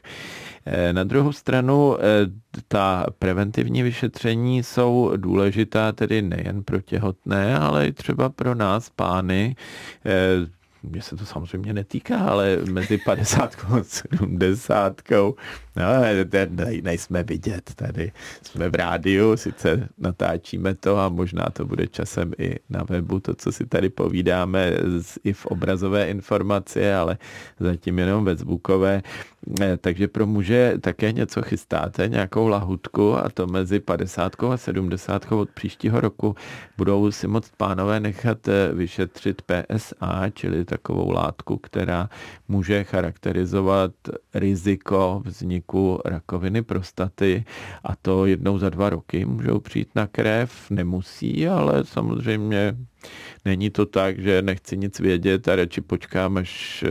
Eh, 0.67 0.93
na 0.93 1.05
druhou 1.05 1.33
stranu 1.33 1.97
eh, 1.97 2.03
ta 2.69 3.07
preventivní 3.19 3.83
vyšetření 3.83 4.62
jsou 4.62 5.12
důležitá 5.17 5.93
tedy 5.93 6.23
nejen 6.23 6.62
pro 6.62 6.81
těhotné, 6.81 7.59
ale 7.59 7.87
i 7.87 7.93
třeba 7.93 8.29
pro 8.29 8.55
nás, 8.55 8.91
pány, 8.91 9.57
eh, 10.07 10.61
mě 10.83 11.03
se 11.03 11.17
to 11.17 11.27
samozřejmě 11.27 11.73
netýká, 11.73 12.19
ale 12.19 12.59
mezi 12.71 12.99
50 12.99 13.57
a 13.65 13.83
70 13.83 15.03
no, 15.77 15.85
nejsme 16.83 17.23
vidět 17.23 17.71
tady. 17.77 18.12
Jsme 18.43 18.69
v 18.69 18.75
rádiu, 18.75 19.37
sice 19.37 19.89
natáčíme 19.99 20.75
to 20.75 20.99
a 20.99 21.09
možná 21.09 21.47
to 21.53 21.65
bude 21.65 21.87
časem 21.87 22.33
i 22.39 22.57
na 22.71 22.83
webu, 22.89 23.21
to, 23.21 23.35
co 23.35 23.53
si 23.53 23.67
tady 23.67 23.89
povídáme 23.89 24.73
i 25.25 25.33
v 25.33 25.47
obrazové 25.47 26.11
informaci, 26.11 26.93
ale 26.93 27.19
zatím 27.61 27.99
jenom 27.99 28.25
ve 28.25 28.37
zvukové. 28.37 29.03
Eh, 29.61 29.77
takže 29.77 30.09
pro 30.09 30.27
muže 30.27 30.75
také 30.81 31.12
něco 31.12 31.43
chystáte, 31.43 32.09
nějakou 32.09 32.49
lahutku 32.49 33.17
a 33.17 33.29
to 33.29 33.47
mezi 33.47 33.81
50 33.81 34.37
a 34.53 34.57
70 34.57 35.33
od 35.33 35.50
příštího 35.50 36.00
roku 36.00 36.35
budou 36.77 37.11
si 37.11 37.27
moct 37.27 37.53
pánové 37.57 38.00
nechat 38.00 38.49
eh, 38.49 38.75
vyšetřit 38.75 39.43
PSA, 39.43 40.31
čili 40.35 40.65
takovou 40.65 41.11
látku, 41.11 41.57
která 41.57 42.09
může 42.49 42.85
charakterizovat 42.85 43.93
riziko 44.35 45.23
vzniku 45.25 45.61
rakoviny 46.05 46.62
prostaty 46.62 47.45
a 47.85 47.97
to 47.97 48.27
jednou 48.27 48.59
za 48.59 48.71
dva 48.71 48.91
roky 48.91 49.25
můžou 49.25 49.61
přijít 49.61 49.89
na 49.95 50.07
krev, 50.07 50.71
nemusí, 50.71 51.49
ale 51.49 51.85
samozřejmě 51.85 52.77
Není 53.45 53.71
to 53.71 53.87
tak, 53.87 54.19
že 54.19 54.42
nechci 54.42 54.76
nic 54.76 55.00
vědět 55.00 55.49
a 55.49 55.57
radši 55.57 55.80
počkám, 55.80 56.37
až 56.37 56.85
eh, 56.87 56.88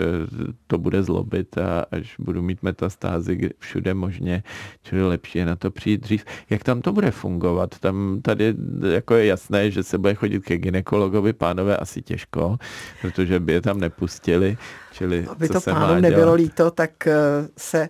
to 0.67 0.77
bude 0.77 1.03
zlobit 1.03 1.57
a 1.57 1.85
až 1.91 2.15
budu 2.19 2.41
mít 2.41 2.63
metastázy 2.63 3.49
všude 3.59 3.93
možně, 3.93 4.43
čili 4.83 5.07
lepší 5.07 5.37
je 5.39 5.45
na 5.45 5.55
to 5.55 5.71
přijít 5.71 6.01
dřív. 6.01 6.25
Jak 6.49 6.63
tam 6.63 6.81
to 6.81 6.91
bude 6.91 7.11
fungovat? 7.11 7.79
Tam 7.79 8.19
tady 8.21 8.55
jako 8.93 9.15
je 9.15 9.25
jasné, 9.25 9.71
že 9.71 9.83
se 9.83 9.97
bude 9.97 10.15
chodit 10.15 10.43
ke 10.43 10.57
ginekologovi, 10.57 11.33
pánové 11.33 11.77
asi 11.77 12.01
těžko, 12.01 12.57
protože 13.01 13.39
by 13.39 13.53
je 13.53 13.61
tam 13.61 13.79
nepustili. 13.79 14.57
Čili 14.91 15.27
Aby 15.27 15.47
co 15.47 15.53
to 15.53 15.61
se 15.61 15.71
pánu 15.71 16.01
nebylo 16.01 16.33
líto, 16.33 16.71
tak 16.71 17.07
eh, 17.07 17.13
se 17.57 17.89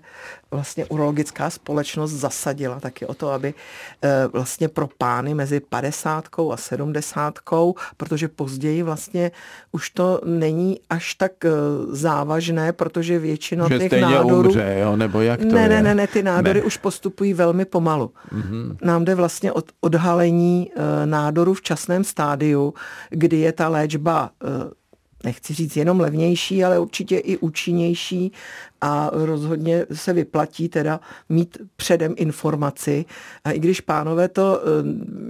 vlastně 0.51 0.85
urologická 0.85 1.49
společnost 1.49 2.11
zasadila 2.11 2.79
taky 2.79 3.05
o 3.05 3.13
to, 3.13 3.31
aby 3.31 3.53
eh, 4.03 4.27
vlastně 4.27 4.67
pro 4.67 4.89
pány 4.97 5.33
mezi 5.33 5.59
50 5.59 6.25
a 6.51 6.57
70, 6.57 7.39
protože 8.09 8.27
později 8.27 8.83
vlastně 8.83 9.31
už 9.71 9.89
to 9.89 10.21
není 10.25 10.79
až 10.89 11.13
tak 11.13 11.45
eh, 11.45 11.51
závažné, 11.89 12.73
protože 12.73 13.19
většina 13.19 13.67
že 13.67 13.79
těch 13.79 14.01
nádorů... 14.01 14.49
Umře, 14.49 14.77
jo? 14.81 14.95
nebo 14.95 15.21
jak 15.21 15.39
to 15.39 15.45
ne, 15.45 15.61
je? 15.61 15.69
ne, 15.69 15.81
ne, 15.81 15.95
ne, 15.95 16.07
ty 16.07 16.23
nádory 16.23 16.59
ne. 16.59 16.65
už 16.65 16.77
postupují 16.77 17.33
velmi 17.33 17.65
pomalu. 17.65 18.11
Mm-hmm. 18.33 18.77
Nám 18.81 19.05
jde 19.05 19.15
vlastně 19.15 19.51
od 19.51 19.71
odhalení 19.81 20.71
nádoru 21.05 21.53
v 21.53 21.61
časném 21.61 22.03
stádiu, 22.03 22.73
kdy 23.09 23.37
je 23.37 23.51
ta 23.51 23.67
léčba 23.67 24.29
nechci 25.23 25.53
říct 25.53 25.75
jenom 25.75 25.99
levnější, 25.99 26.63
ale 26.63 26.79
určitě 26.79 27.17
i 27.17 27.37
účinnější 27.37 28.31
a 28.81 29.09
rozhodně 29.13 29.85
se 29.93 30.13
vyplatí 30.13 30.69
teda 30.69 30.99
mít 31.29 31.57
předem 31.75 32.13
informaci. 32.17 33.05
A 33.43 33.51
i 33.51 33.59
když 33.59 33.81
pánové 33.81 34.27
to 34.27 34.61
eh, 34.61 34.67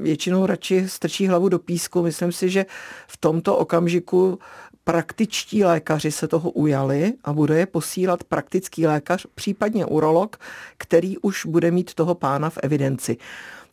většinou 0.02 0.46
radši 0.46 0.90
strčí 0.90 1.28
hlavu 1.28 1.50
do 1.50 1.60
písku, 1.60 2.02
myslím 2.02 2.32
si, 2.32 2.50
že 2.50 2.66
v 3.08 3.18
tomto 3.18 3.58
okamžiku 3.58 4.40
praktičtí 4.84 5.64
lékaři 5.64 6.12
se 6.12 6.28
toho 6.28 6.52
ujali 6.52 7.14
a 7.24 7.34
bude 7.34 7.60
je 7.60 7.66
posílat 7.66 8.24
praktický 8.24 8.88
lékař, 8.88 9.26
případně 9.36 9.86
urolog, 9.86 10.38
který 10.78 11.18
už 11.18 11.46
bude 11.46 11.72
mít 11.72 11.94
toho 11.94 12.16
pána 12.16 12.50
v 12.50 12.58
evidenci. 12.64 13.18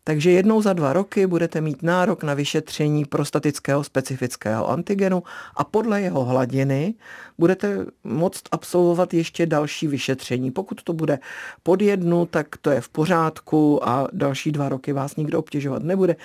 Takže 0.08 0.30
jednou 0.30 0.62
za 0.62 0.72
dva 0.72 0.92
roky 0.92 1.26
budete 1.26 1.60
mít 1.60 1.82
nárok 1.82 2.22
na 2.22 2.34
vyšetření 2.34 3.04
prostatického 3.04 3.84
specifického 3.84 4.70
antigenu 4.70 5.22
a 5.56 5.64
podle 5.64 6.02
jeho 6.02 6.24
hladiny 6.24 6.94
budete 7.38 7.86
moct 8.04 8.42
absolvovat 8.52 9.14
ještě 9.14 9.46
další 9.46 9.86
vyšetření. 9.86 10.50
Pokud 10.50 10.82
to 10.82 10.92
bude 10.92 11.18
pod 11.62 11.82
jednu, 11.82 12.26
tak 12.26 12.46
to 12.60 12.70
je 12.70 12.80
v 12.80 12.88
pořádku 12.88 13.88
a 13.88 14.08
další 14.12 14.52
dva 14.52 14.68
roky 14.68 14.92
vás 14.92 15.16
nikdo 15.16 15.38
obtěžovat 15.38 15.82
nebude. 15.82 16.16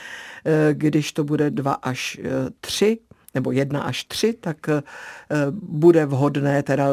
Eh, 0.45 0.73
když 0.73 1.13
to 1.13 1.23
bude 1.23 1.49
dva 1.49 1.73
až 1.73 2.19
eh, 2.23 2.29
tři, 2.61 2.99
nebo 3.35 3.51
jedna 3.51 3.81
až 3.81 4.03
tři, 4.03 4.33
tak 4.33 4.69
eh, 4.69 4.81
bude 5.51 6.05
vhodné 6.05 6.63
teda 6.63 6.87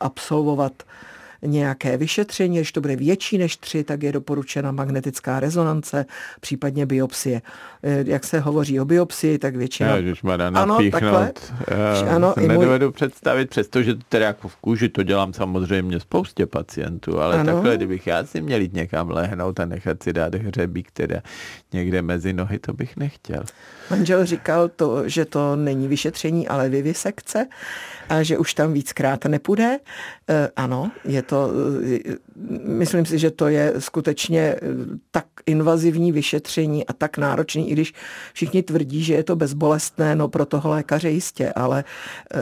absolvovat 0.00 0.82
nějaké 1.46 1.96
vyšetření, 1.96 2.56
když 2.56 2.72
to 2.72 2.80
bude 2.80 2.96
větší 2.96 3.38
než 3.38 3.56
tři, 3.56 3.84
tak 3.84 4.02
je 4.02 4.12
doporučena 4.12 4.72
magnetická 4.72 5.40
rezonance, 5.40 6.06
případně 6.40 6.86
biopsie. 6.86 7.42
Eh, 7.82 8.04
jak 8.06 8.24
se 8.24 8.40
hovoří 8.40 8.80
o 8.80 8.84
biopsii, 8.84 9.38
tak 9.38 9.56
většina... 9.56 9.96
Já, 9.96 10.14
ano, 10.54 10.78
takhle. 10.90 11.32
Já 12.04 12.14
ano, 12.16 12.34
nedovedu 12.36 12.86
můj... 12.86 12.92
představit, 12.92 13.50
přestože 13.50 13.94
teda 14.08 14.26
jako 14.26 14.48
v 14.48 14.56
kůži 14.56 14.88
to 14.88 15.02
dělám 15.02 15.32
samozřejmě 15.32 16.00
spoustě 16.00 16.46
pacientů, 16.46 17.20
ale 17.20 17.38
ano. 17.40 17.52
takhle, 17.52 17.76
kdybych 17.76 18.06
já 18.06 18.24
si 18.24 18.40
měl 18.40 18.60
jít 18.60 18.72
někam 18.74 19.10
lehnout 19.10 19.60
a 19.60 19.64
nechat 19.64 20.02
si 20.02 20.12
dát 20.12 20.34
hřebík 20.34 20.90
teda 20.90 21.20
někde 21.72 22.02
mezi 22.02 22.32
nohy, 22.32 22.58
to 22.58 22.72
bych 22.72 22.96
nechtěl. 22.96 23.44
Manžel 23.90 24.26
říkal 24.26 24.68
to, 24.68 25.08
že 25.08 25.24
to 25.24 25.56
není 25.56 25.88
vyšetření, 25.88 26.48
ale 26.48 26.68
vivisekce 26.68 27.46
a 28.08 28.22
že 28.22 28.38
už 28.38 28.54
tam 28.54 28.72
víckrát 28.72 29.24
nepůjde. 29.24 29.78
E, 30.28 30.50
ano, 30.56 30.90
je 31.04 31.22
to 31.22 31.33
to, 31.34 31.50
myslím 32.64 33.06
si, 33.06 33.18
že 33.18 33.30
to 33.30 33.48
je 33.48 33.74
skutečně 33.78 34.56
tak 35.10 35.26
invazivní 35.46 36.12
vyšetření 36.12 36.86
a 36.86 36.92
tak 36.92 37.18
náročný, 37.18 37.70
i 37.70 37.72
když 37.72 37.94
všichni 38.32 38.62
tvrdí, 38.62 39.02
že 39.02 39.14
je 39.14 39.24
to 39.24 39.36
bezbolestné, 39.36 40.16
no 40.16 40.28
pro 40.28 40.46
toho 40.46 40.70
lékaře 40.70 41.10
jistě, 41.10 41.52
ale 41.56 41.84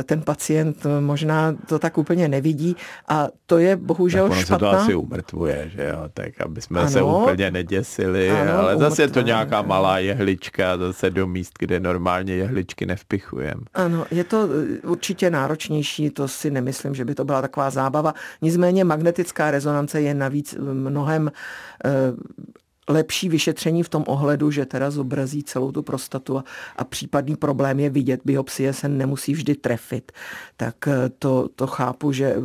ten 0.05 0.23
pacient 0.23 0.87
možná 1.01 1.57
to 1.67 1.79
tak 1.79 1.99
úplně 1.99 2.29
nevidí 2.29 2.77
a 3.09 3.29
to 3.47 3.59
je 3.59 3.77
bohužel 3.77 4.29
tak 4.29 4.39
špatná. 4.39 4.71
se 4.71 4.77
to 4.77 4.83
asi 4.83 4.95
umrtvuje, 4.95 5.71
že 5.75 5.85
jo, 5.85 6.09
tak 6.15 6.41
aby 6.41 6.61
jsme 6.61 6.81
ano, 6.81 6.91
se 6.91 7.03
úplně 7.03 7.51
neděsili, 7.51 8.31
ano, 8.31 8.53
ale 8.59 8.77
zase 8.77 9.03
je 9.03 9.09
to 9.09 9.21
nějaká 9.21 9.63
malá 9.63 9.99
jehlička, 9.99 10.77
zase 10.77 11.11
do 11.11 11.27
míst, 11.27 11.53
kde 11.59 11.81
normálně 11.81 12.35
jehličky 12.35 12.87
nevpichujeme. 12.87 13.63
Ano, 13.75 14.05
je 14.11 14.25
to 14.25 14.49
určitě 14.85 15.31
náročnější, 15.31 16.11
to 16.11 16.29
si 16.29 16.51
nemyslím, 16.51 16.95
že 16.95 17.05
by 17.05 17.15
to 17.15 17.25
byla 17.25 17.41
taková 17.43 17.71
zábava. 17.71 18.15
Nicméně 18.43 18.82
magnetická 18.85 19.51
rezonance 19.51 20.01
je 20.01 20.15
navíc 20.15 20.55
mnohem 20.59 21.33
eh, 21.85 21.91
lepší 22.89 23.29
vyšetření 23.29 23.83
v 23.83 23.89
tom 23.89 24.05
ohledu, 24.07 24.51
že 24.51 24.67
teda 24.67 24.91
zobrazí 24.91 25.43
celou 25.43 25.73
tu 25.73 25.83
prostatu 25.83 26.39
a, 26.39 26.45
a 26.77 26.85
případný 26.85 27.37
problém 27.37 27.81
je 27.81 27.91
vidět. 27.91 28.21
Biopsie 28.25 28.73
se 28.73 28.89
nemusí 28.89 29.33
vždy 29.33 29.55
trefit. 29.55 30.13
Tak 30.57 30.89
eh, 30.89 31.11
to, 31.19 31.49
to 31.57 31.67
chápu, 31.67 32.13
že 32.13 32.37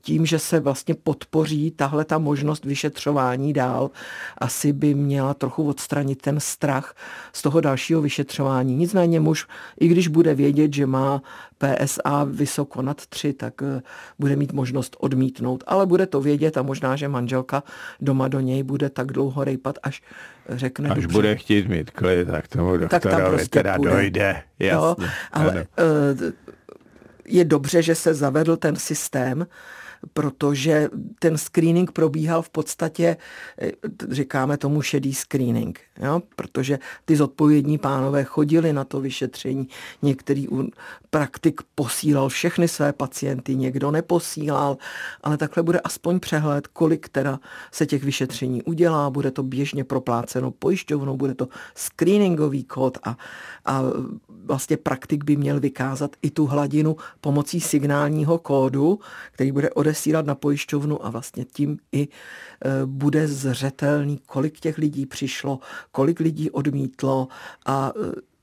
tím, 0.00 0.26
že 0.26 0.38
se 0.38 0.60
vlastně 0.60 0.94
podpoří 0.94 1.70
tahle 1.70 2.04
ta 2.04 2.18
možnost 2.18 2.64
vyšetřování 2.64 3.52
dál, 3.52 3.90
asi 4.38 4.72
by 4.72 4.94
měla 4.94 5.34
trochu 5.34 5.68
odstranit 5.68 6.22
ten 6.22 6.40
strach 6.40 6.96
z 7.32 7.42
toho 7.42 7.60
dalšího 7.60 8.00
vyšetřování. 8.00 8.76
Nicméně 8.76 9.20
muž, 9.20 9.46
i 9.80 9.88
když 9.88 10.08
bude 10.08 10.34
vědět, 10.34 10.74
že 10.74 10.86
má 10.86 11.22
PSA 11.58 12.24
vysoko 12.24 12.82
nad 12.82 13.06
3, 13.06 13.32
tak 13.32 13.62
eh, 13.62 13.82
bude 14.18 14.36
mít 14.36 14.52
možnost 14.52 14.96
odmítnout. 15.00 15.64
Ale 15.66 15.86
bude 15.86 16.06
to 16.06 16.20
vědět 16.20 16.56
a 16.56 16.62
možná, 16.62 16.96
že 16.96 17.08
manželka 17.08 17.62
doma 18.00 18.28
do 18.28 18.40
něj 18.40 18.62
bude 18.62 18.90
tak 18.90 19.12
dlouho 19.12 19.44
rejpat, 19.58 19.78
až 19.82 20.02
řekne... 20.48 20.88
Až 20.90 21.02
dobře. 21.02 21.12
bude 21.12 21.36
chtít 21.36 21.68
mít 21.68 21.90
klid, 21.90 22.28
tak 22.28 22.48
tomu 22.48 22.76
doktorovi 22.76 23.22
tak 23.22 23.28
prostě 23.28 23.58
teda 23.58 23.76
půjde. 23.76 23.90
dojde. 23.90 24.42
Jasně, 24.58 24.68
jo, 24.68 24.96
ale 25.32 25.50
ano. 25.50 25.60
Eh, 25.78 26.32
je 27.24 27.44
dobře, 27.44 27.82
že 27.82 27.94
se 27.94 28.14
zavedl 28.14 28.56
ten 28.56 28.76
systém, 28.76 29.46
protože 30.12 30.88
ten 31.18 31.38
screening 31.38 31.92
probíhal 31.92 32.42
v 32.42 32.50
podstatě, 32.50 33.16
eh, 33.58 33.72
říkáme 34.10 34.56
tomu 34.56 34.82
šedý 34.82 35.14
screening, 35.14 35.80
jo? 36.02 36.22
protože 36.36 36.78
ty 37.04 37.16
zodpovědní 37.16 37.78
pánové 37.78 38.24
chodili 38.24 38.72
na 38.72 38.84
to 38.84 39.00
vyšetření, 39.00 39.68
některý 40.02 40.48
praktik 41.10 41.60
posílal 41.74 42.28
všechny 42.28 42.68
své 42.68 42.92
pacienty, 42.92 43.56
někdo 43.56 43.90
neposílal, 43.90 44.76
ale 45.22 45.36
takhle 45.36 45.62
bude 45.62 45.80
aspoň 45.80 46.20
přehled, 46.20 46.66
kolik 46.66 47.08
teda 47.08 47.40
se 47.72 47.86
těch 47.86 48.04
vyšetření 48.04 48.62
udělá, 48.62 49.10
bude 49.10 49.30
to 49.30 49.42
běžně 49.42 49.84
propláceno 49.84 50.50
pojišťovnou, 50.50 51.16
bude 51.16 51.34
to 51.34 51.48
screeningový 51.74 52.64
kód 52.64 52.98
a, 53.02 53.16
a 53.64 53.82
vlastně 54.28 54.76
praktik 54.76 55.24
by 55.24 55.36
měl 55.36 55.60
vykázat 55.60 56.16
i 56.22 56.30
tu 56.30 56.46
hladinu 56.46 56.96
pomocí 57.20 57.60
signálního 57.60 58.38
kódu, 58.38 59.00
který 59.32 59.52
bude 59.52 59.70
odesílat 59.88 60.26
na 60.26 60.34
pojišťovnu 60.34 61.06
a 61.06 61.10
vlastně 61.10 61.44
tím 61.44 61.78
i 61.92 62.02
e, 62.02 62.08
bude 62.86 63.28
zřetelný, 63.28 64.20
kolik 64.26 64.60
těch 64.60 64.78
lidí 64.78 65.06
přišlo, 65.06 65.58
kolik 65.92 66.20
lidí 66.20 66.50
odmítlo 66.50 67.28
a 67.66 67.92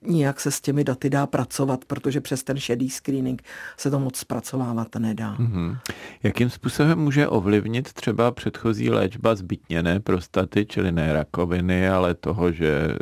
nijak 0.08 0.40
se 0.40 0.52
s 0.52 0.62
těmi 0.62 0.84
daty 0.84 1.10
dá 1.10 1.28
pracovat, 1.28 1.86
protože 1.86 2.22
přes 2.22 2.44
ten 2.44 2.58
šedý 2.58 2.90
screening 2.90 3.42
se 3.78 3.92
to 3.92 4.00
moc 4.00 4.18
zpracovávat 4.18 4.96
nedá. 4.96 5.36
Mm-hmm. 5.36 5.78
Jakým 6.24 6.50
způsobem 6.50 7.00
může 7.00 7.28
ovlivnit 7.28 7.94
třeba 7.94 8.32
předchozí 8.32 8.90
léčba 8.90 9.36
zbytněné 9.36 10.00
prostaty, 10.00 10.66
čili 10.66 10.92
ne 10.92 11.14
rakoviny, 11.14 11.90
ale 11.90 12.14
toho, 12.14 12.52
že 12.52 12.68
e, 12.68 12.96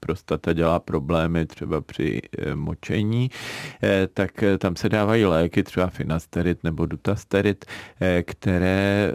prostata 0.00 0.52
dělá 0.52 0.80
problémy 0.80 1.46
třeba 1.46 1.80
při 1.80 2.22
e, 2.38 2.54
močení, 2.54 3.30
e, 3.82 4.06
tak 4.06 4.44
tam 4.58 4.76
se 4.76 4.88
dávají 4.88 5.24
léky, 5.24 5.62
třeba 5.62 5.86
finasterid 5.86 6.64
nebo 6.64 6.86
dutasterid, 6.86 7.64
které 8.24 9.14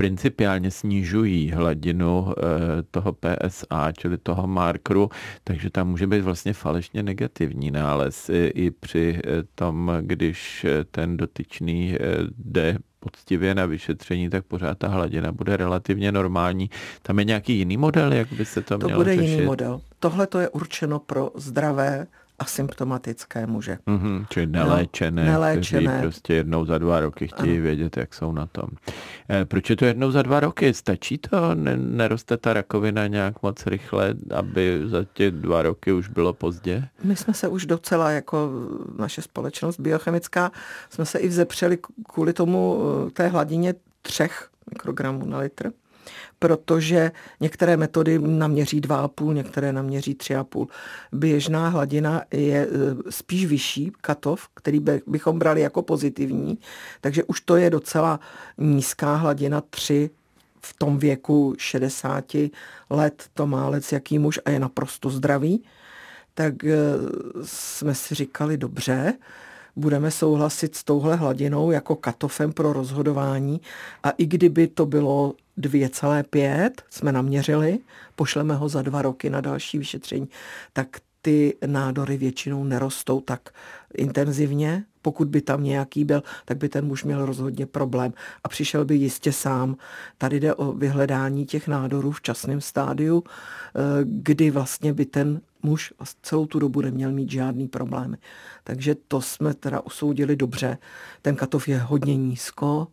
principiálně 0.00 0.70
snižují 0.70 1.50
hladinu 1.50 2.26
eh, 2.32 2.42
toho 2.90 3.12
PSA, 3.12 3.92
čili 3.92 4.18
toho 4.18 4.46
markeru, 4.46 5.10
takže 5.44 5.70
tam 5.70 5.88
může 5.88 6.06
být 6.06 6.20
vlastně 6.20 6.52
falešně 6.52 7.02
negativní 7.02 7.70
nález 7.70 8.30
i 8.54 8.70
při 8.70 9.20
eh, 9.24 9.42
tom, 9.54 9.92
když 10.00 10.64
eh, 10.64 10.84
ten 10.84 11.16
dotyčný 11.16 11.96
jde 12.38 12.78
poctivě 13.00 13.54
na 13.54 13.66
vyšetření, 13.66 14.30
tak 14.30 14.44
pořád 14.44 14.78
ta 14.78 14.88
hladina 14.88 15.32
bude 15.32 15.56
relativně 15.56 16.12
normální. 16.12 16.70
Tam 17.02 17.18
je 17.18 17.24
nějaký 17.24 17.58
jiný 17.58 17.76
model, 17.76 18.12
jak 18.12 18.32
by 18.32 18.44
se 18.44 18.62
to, 18.62 18.78
to 18.78 18.86
mělo 18.86 18.98
To 19.00 19.04
bude 19.04 19.16
řešit? 19.16 19.30
jiný 19.30 19.46
model. 19.46 19.80
Tohle 19.98 20.26
to 20.26 20.38
je 20.38 20.48
určeno 20.48 20.98
pro 20.98 21.30
zdravé 21.34 22.06
asymptomatické 22.40 23.46
muže. 23.46 23.78
Mm-hmm, 23.86 24.26
čili 24.30 24.46
neléčené, 24.46 25.24
no, 25.24 25.32
neléčené. 25.32 25.82
kteří 25.82 26.00
prostě 26.02 26.34
jednou 26.34 26.64
za 26.64 26.78
dva 26.78 27.00
roky 27.00 27.28
chtějí 27.28 27.54
ano. 27.54 27.62
vědět, 27.62 27.96
jak 27.96 28.14
jsou 28.14 28.32
na 28.32 28.46
tom. 28.46 28.68
E, 29.30 29.44
proč 29.44 29.70
je 29.70 29.76
to 29.76 29.84
jednou 29.84 30.10
za 30.10 30.22
dva 30.22 30.40
roky? 30.40 30.74
Stačí 30.74 31.18
to? 31.18 31.54
Neroste 31.76 32.36
ta 32.36 32.52
rakovina 32.52 33.06
nějak 33.06 33.42
moc 33.42 33.66
rychle, 33.66 34.14
aby 34.34 34.82
za 34.84 35.04
těch 35.12 35.30
dva 35.30 35.62
roky 35.62 35.92
už 35.92 36.08
bylo 36.08 36.32
pozdě? 36.32 36.88
My 37.04 37.16
jsme 37.16 37.34
se 37.34 37.48
už 37.48 37.66
docela, 37.66 38.10
jako 38.10 38.50
naše 38.98 39.22
společnost 39.22 39.80
biochemická, 39.80 40.52
jsme 40.90 41.04
se 41.04 41.18
i 41.18 41.28
vzepřeli 41.28 41.78
kvůli 42.12 42.32
tomu 42.32 42.82
eh, 43.06 43.10
té 43.10 43.28
hladině 43.28 43.74
třech 44.02 44.48
mikrogramů 44.70 45.26
na 45.26 45.38
litr 45.38 45.72
protože 46.38 47.12
některé 47.40 47.76
metody 47.76 48.18
naměří 48.18 48.80
2,5, 48.80 49.32
některé 49.32 49.72
naměří 49.72 50.14
3,5. 50.14 50.66
Běžná 51.12 51.68
hladina 51.68 52.22
je 52.32 52.66
e, 52.66 52.68
spíš 53.10 53.46
vyšší, 53.46 53.92
katov, 54.00 54.48
který 54.54 54.80
bychom 55.06 55.38
brali 55.38 55.60
jako 55.60 55.82
pozitivní, 55.82 56.58
takže 57.00 57.24
už 57.24 57.40
to 57.40 57.56
je 57.56 57.70
docela 57.70 58.20
nízká 58.58 59.14
hladina 59.14 59.60
3 59.70 60.10
v 60.62 60.74
tom 60.78 60.98
věku 60.98 61.54
60 61.58 62.24
let 62.90 63.24
to 63.34 63.46
má 63.46 63.68
lec 63.68 63.92
jaký 63.92 64.18
muž 64.18 64.40
a 64.44 64.50
je 64.50 64.58
naprosto 64.58 65.10
zdravý, 65.10 65.64
tak 66.34 66.64
e, 66.64 66.76
jsme 67.44 67.94
si 67.94 68.14
říkali 68.14 68.56
dobře, 68.56 69.14
budeme 69.76 70.10
souhlasit 70.10 70.74
s 70.74 70.84
touhle 70.84 71.16
hladinou 71.16 71.70
jako 71.70 71.96
katofem 71.96 72.52
pro 72.52 72.72
rozhodování 72.72 73.60
a 74.02 74.10
i 74.10 74.26
kdyby 74.26 74.68
to 74.68 74.86
bylo 74.86 75.34
2,5 75.60 76.70
jsme 76.90 77.12
naměřili, 77.12 77.78
pošleme 78.16 78.54
ho 78.54 78.68
za 78.68 78.82
dva 78.82 79.02
roky 79.02 79.30
na 79.30 79.40
další 79.40 79.78
vyšetření, 79.78 80.28
tak 80.72 80.88
ty 81.22 81.56
nádory 81.66 82.16
většinou 82.16 82.64
nerostou 82.64 83.20
tak 83.20 83.50
intenzivně. 83.94 84.84
Pokud 85.02 85.28
by 85.28 85.40
tam 85.40 85.64
nějaký 85.64 86.04
byl, 86.04 86.22
tak 86.44 86.58
by 86.58 86.68
ten 86.68 86.86
muž 86.86 87.04
měl 87.04 87.26
rozhodně 87.26 87.66
problém 87.66 88.12
a 88.44 88.48
přišel 88.48 88.84
by 88.84 88.94
jistě 88.94 89.32
sám. 89.32 89.76
Tady 90.18 90.40
jde 90.40 90.54
o 90.54 90.72
vyhledání 90.72 91.46
těch 91.46 91.68
nádorů 91.68 92.10
v 92.10 92.20
časném 92.20 92.60
stádiu, 92.60 93.24
eh, 93.26 93.80
kdy 94.04 94.50
vlastně 94.50 94.92
by 94.92 95.04
ten 95.04 95.40
muž 95.62 95.92
celou 96.22 96.46
tu 96.46 96.58
dobu 96.58 96.80
neměl 96.80 97.12
mít 97.12 97.30
žádný 97.30 97.68
problémy. 97.68 98.16
Takže 98.64 98.96
to 99.08 99.22
jsme 99.22 99.54
teda 99.54 99.80
usoudili 99.80 100.36
dobře. 100.36 100.78
Ten 101.22 101.36
katov 101.36 101.68
je 101.68 101.78
hodně 101.78 102.16
nízko, 102.16 102.88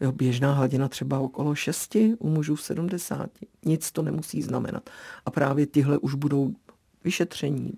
Jo, 0.00 0.12
běžná 0.12 0.52
hladina 0.52 0.88
třeba 0.88 1.18
okolo 1.18 1.54
6, 1.54 1.96
u 2.18 2.28
mužů 2.28 2.56
70. 2.56 3.30
Nic 3.64 3.92
to 3.92 4.02
nemusí 4.02 4.42
znamenat. 4.42 4.90
A 5.26 5.30
právě 5.30 5.66
tyhle 5.66 5.98
už 5.98 6.14
budou 6.14 6.54
vyšetření, 7.04 7.72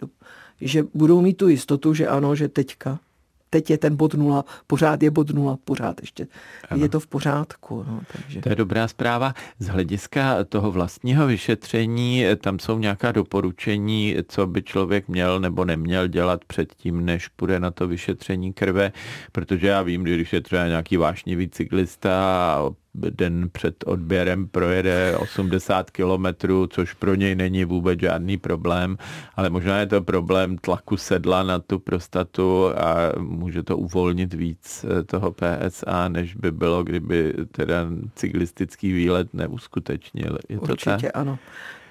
že 0.61 0.87
budou 0.95 1.21
mít 1.21 1.37
tu 1.37 1.49
jistotu, 1.49 1.95
že 1.95 2.09
ano, 2.09 2.35
že 2.35 2.49
teďka 2.49 2.99
teď 3.53 3.71
je 3.71 3.79
ten 3.79 3.97
bod 3.97 4.15
nula, 4.15 4.45
pořád 4.67 5.03
je 5.03 5.11
bod 5.11 5.31
nula, 5.31 5.59
pořád 5.65 6.01
ještě 6.01 6.27
ano. 6.69 6.83
je 6.83 6.89
to 6.89 7.01
v 7.01 7.07
pořádku. 7.07 7.85
No, 7.89 8.01
takže. 8.13 8.41
To 8.41 8.49
je 8.49 8.57
dobrá 8.57 8.89
zpráva. 8.89 9.35
Z 9.59 9.67
hlediska 9.67 10.45
toho 10.45 10.73
vlastního 10.73 11.27
vyšetření, 11.27 12.25
tam 12.41 12.59
jsou 12.59 12.79
nějaká 12.79 13.13
doporučení, 13.13 14.17
co 14.29 14.47
by 14.47 14.63
člověk 14.63 15.09
měl 15.09 15.41
nebo 15.41 15.65
neměl 15.65 16.09
dělat 16.09 16.45
předtím, 16.45 17.05
než 17.05 17.29
půjde 17.29 17.61
na 17.61 17.71
to 17.71 17.89
vyšetření 17.89 18.53
krve, 18.53 18.93
protože 19.33 19.67
já 19.67 19.83
vím, 19.83 20.07
že 20.07 20.15
když 20.15 20.33
je 20.33 20.41
třeba 20.41 20.67
nějaký 20.67 20.97
vášnivý 20.97 21.49
cyklista 21.49 22.13
a 22.57 22.71
den 22.95 23.49
před 23.53 23.85
odběrem 23.87 24.49
projede 24.49 25.17
80 25.17 25.91
kilometrů, 25.91 26.67
což 26.67 26.93
pro 26.95 27.15
něj 27.15 27.35
není 27.35 27.65
vůbec 27.65 28.01
žádný 28.01 28.37
problém, 28.37 28.97
ale 29.37 29.51
možná 29.51 29.79
je 29.79 29.87
to 29.87 30.03
problém 30.03 30.59
tlaku 30.59 30.97
sedla 30.97 31.43
na 31.43 31.59
tu 31.59 31.79
prostatu 31.79 32.69
a 32.77 33.13
může 33.19 33.63
to 33.63 33.77
uvolnit 33.77 34.35
víc 34.35 34.85
eh, 34.85 35.03
toho 35.03 35.33
PSA, 35.33 36.09
než 36.09 36.35
by 36.35 36.53
bylo, 36.53 36.85
kdyby 36.85 37.35
teda 37.51 37.87
cyklistický 38.15 38.93
výlet 38.93 39.35
neuskutečnil. 39.35 40.39
Je 40.49 40.57
to 40.59 40.63
Určitě 40.63 40.91
tak? 40.91 41.11
ano. 41.15 41.39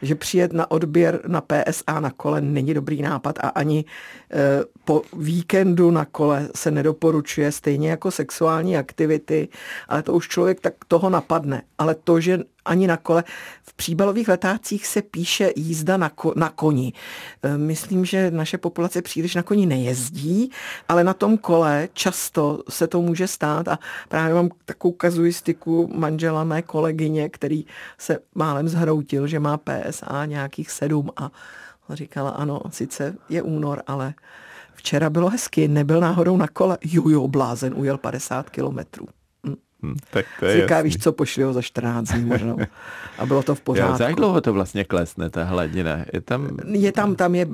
Že 0.01 0.15
přijet 0.15 0.53
na 0.53 0.71
odběr 0.71 1.21
na 1.27 1.41
PSA 1.41 1.99
na 1.99 2.11
kole 2.11 2.41
není 2.41 2.73
dobrý 2.73 3.01
nápad 3.01 3.39
a 3.39 3.47
ani 3.47 3.85
e, 4.33 4.63
po 4.85 5.01
víkendu 5.17 5.91
na 5.91 6.05
kole 6.05 6.49
se 6.55 6.71
nedoporučuje, 6.71 7.51
stejně 7.51 7.89
jako 7.89 8.11
sexuální 8.11 8.77
aktivity, 8.77 9.47
ale 9.87 10.03
to 10.03 10.13
už 10.13 10.27
člověk 10.27 10.61
tak 10.61 10.73
toho 10.87 11.09
napadne. 11.09 11.61
Ale 11.77 11.95
to, 11.95 12.19
že 12.19 12.39
ani 12.65 12.87
na 12.87 12.97
kole. 12.97 13.23
V 13.63 13.73
příbalových 13.73 14.27
letácích 14.27 14.87
se 14.87 15.01
píše 15.01 15.51
jízda 15.55 15.97
na, 15.97 16.09
ko, 16.09 16.33
na 16.35 16.49
koni. 16.49 16.93
E, 17.43 17.57
myslím, 17.57 18.05
že 18.05 18.31
naše 18.31 18.57
populace 18.57 19.01
příliš 19.01 19.35
na 19.35 19.43
koni 19.43 19.65
nejezdí, 19.65 20.51
ale 20.89 21.03
na 21.03 21.13
tom 21.13 21.37
kole 21.37 21.89
často 21.93 22.63
se 22.69 22.87
to 22.87 23.01
může 23.01 23.27
stát 23.27 23.67
a 23.67 23.79
právě 24.09 24.35
mám 24.35 24.49
takovou 24.65 24.91
kazuistiku 24.91 25.89
manžela 25.95 26.43
mé 26.43 26.61
kolegyně, 26.61 27.29
který 27.29 27.65
se 27.97 28.19
málem 28.35 28.69
zhroutil, 28.69 29.27
že 29.27 29.39
má 29.39 29.57
PSA 29.57 30.25
nějakých 30.25 30.71
sedm 30.71 31.09
a 31.17 31.31
říkala, 31.89 32.29
ano, 32.29 32.61
sice 32.69 33.15
je 33.29 33.41
únor, 33.41 33.83
ale 33.87 34.13
včera 34.73 35.09
bylo 35.09 35.29
hezky, 35.29 35.67
nebyl 35.67 35.99
náhodou 35.99 36.37
na 36.37 36.47
kole. 36.47 36.77
Jo, 36.83 37.09
jo, 37.09 37.27
blázen, 37.27 37.73
ujel 37.77 37.97
50 37.97 38.49
kilometrů. 38.49 39.07
Hmm, 39.83 39.95
tak 40.11 40.25
to 40.39 40.45
je 40.45 40.61
Říká, 40.61 40.81
víš 40.81 40.97
co, 40.97 41.11
pošli 41.11 41.43
ho 41.43 41.53
za 41.53 41.61
14 41.61 42.11
dní 42.11 42.25
možná. 42.25 42.55
A 43.17 43.25
bylo 43.25 43.43
to 43.43 43.55
v 43.55 43.61
pořádku. 43.61 43.91
Jo, 43.91 43.97
za 43.97 44.07
jak 44.07 44.15
dlouho 44.15 44.41
to 44.41 44.53
vlastně 44.53 44.83
klesne, 44.83 45.29
ta 45.29 45.43
hladina? 45.43 46.05
Je 46.13 46.21
tam... 46.21 46.57
Je 46.71 46.91
tam, 46.91 47.15
tam 47.15 47.35
je 47.35 47.45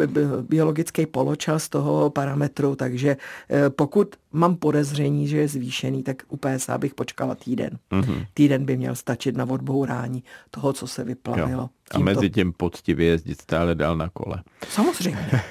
biologický 0.41 1.05
poločas 1.05 1.69
toho 1.69 2.09
parametru, 2.09 2.75
takže 2.75 3.17
eh, 3.49 3.69
pokud 3.69 4.15
mám 4.31 4.55
podezření, 4.55 5.27
že 5.27 5.37
je 5.37 5.47
zvýšený, 5.47 6.03
tak 6.03 6.23
u 6.27 6.37
PSA 6.37 6.77
bych 6.77 6.95
počkala 6.95 7.35
týden. 7.35 7.77
Mm-hmm. 7.91 8.25
Týden 8.33 8.65
by 8.65 8.77
měl 8.77 8.95
stačit 8.95 9.37
na 9.37 9.49
odbourání 9.49 10.23
toho, 10.51 10.73
co 10.73 10.87
se 10.87 11.03
vyplavilo. 11.03 11.61
Jo. 11.61 11.69
A 11.91 11.99
mezi 11.99 12.29
tím 12.29 12.53
poctivě 12.53 13.07
jezdit 13.07 13.41
stále 13.41 13.75
dál 13.75 13.97
na 13.97 14.09
kole. 14.09 14.43
Samozřejmě. 14.69 15.41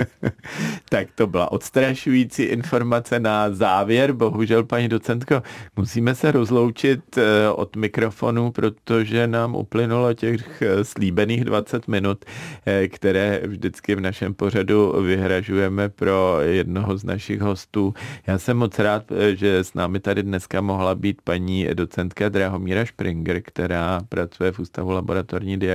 tak 0.88 1.08
to 1.14 1.26
byla 1.26 1.52
odstrašující 1.52 2.42
informace 2.42 3.20
na 3.20 3.50
závěr. 3.50 4.12
Bohužel, 4.12 4.64
paní 4.64 4.88
docentko, 4.88 5.42
musíme 5.76 6.14
se 6.14 6.32
rozloučit 6.32 7.18
eh, 7.18 7.48
od 7.48 7.76
mikrofonu, 7.76 8.50
protože 8.50 9.26
nám 9.26 9.54
uplynulo 9.54 10.14
těch 10.14 10.62
eh, 10.62 10.84
slíbených 10.84 11.44
20 11.44 11.88
minut, 11.88 12.24
eh, 12.66 12.88
které 12.88 13.40
vždycky 13.46 13.94
v 13.94 14.00
našem 14.00 14.34
pořadu 14.34 15.02
vyhražujeme 15.02 15.88
pro 15.88 16.40
jednoho 16.40 16.96
z 16.96 17.04
našich 17.04 17.40
hostů. 17.40 17.94
Já 18.26 18.38
jsem 18.38 18.56
moc 18.56 18.78
rád, 18.78 19.04
že 19.34 19.58
s 19.58 19.74
námi 19.74 20.00
tady 20.00 20.22
dneska 20.22 20.60
mohla 20.60 20.94
být 20.94 21.22
paní 21.24 21.68
docentka 21.74 22.28
Drahomíra 22.28 22.86
Springer, 22.86 23.42
která 23.42 24.00
pracuje 24.08 24.52
v 24.52 24.58
Ústavu 24.58 24.90
laboratorní 24.90 25.56
diagnostiky 25.56 25.69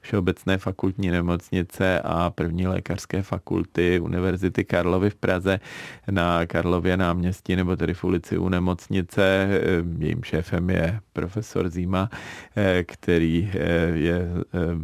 Všeobecné 0.00 0.58
fakultní 0.58 1.10
nemocnice 1.10 2.00
a 2.04 2.30
první 2.30 2.66
lékařské 2.66 3.22
fakulty 3.22 4.00
Univerzity 4.00 4.64
Karlovy 4.64 5.10
v 5.10 5.14
Praze 5.14 5.60
na 6.10 6.46
Karlově 6.46 6.96
náměstí, 6.96 7.56
nebo 7.56 7.76
tedy 7.76 7.94
v 7.94 8.04
ulici 8.04 8.38
u 8.38 8.48
nemocnice. 8.48 9.48
Jejím 9.98 10.24
šéfem 10.24 10.70
je 10.70 11.00
profesor 11.12 11.68
Zima, 11.68 12.10
který 12.86 13.50
je 13.94 14.28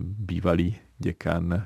bývalý 0.03 0.77
děkan 0.99 1.63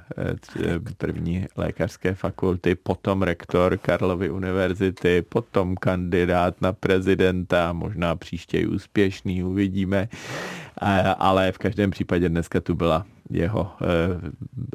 první 0.99 1.47
lékařské 1.57 2.15
fakulty, 2.15 2.75
potom 2.75 3.23
rektor 3.23 3.79
Karlovy 3.79 4.31
univerzity, 4.31 5.23
potom 5.23 5.77
kandidát 5.77 6.61
na 6.61 6.73
prezidenta, 6.73 7.73
možná 7.73 8.17
příště 8.17 8.59
i 8.59 8.67
úspěšný, 8.67 9.45
uvidíme 9.45 10.09
ale 11.19 11.53
v 11.53 11.59
každém 11.59 11.91
případě 11.91 12.29
dneska 12.29 12.61
tu 12.61 12.75
byla 12.75 13.07
jeho 13.31 13.73
eh, 13.83 13.87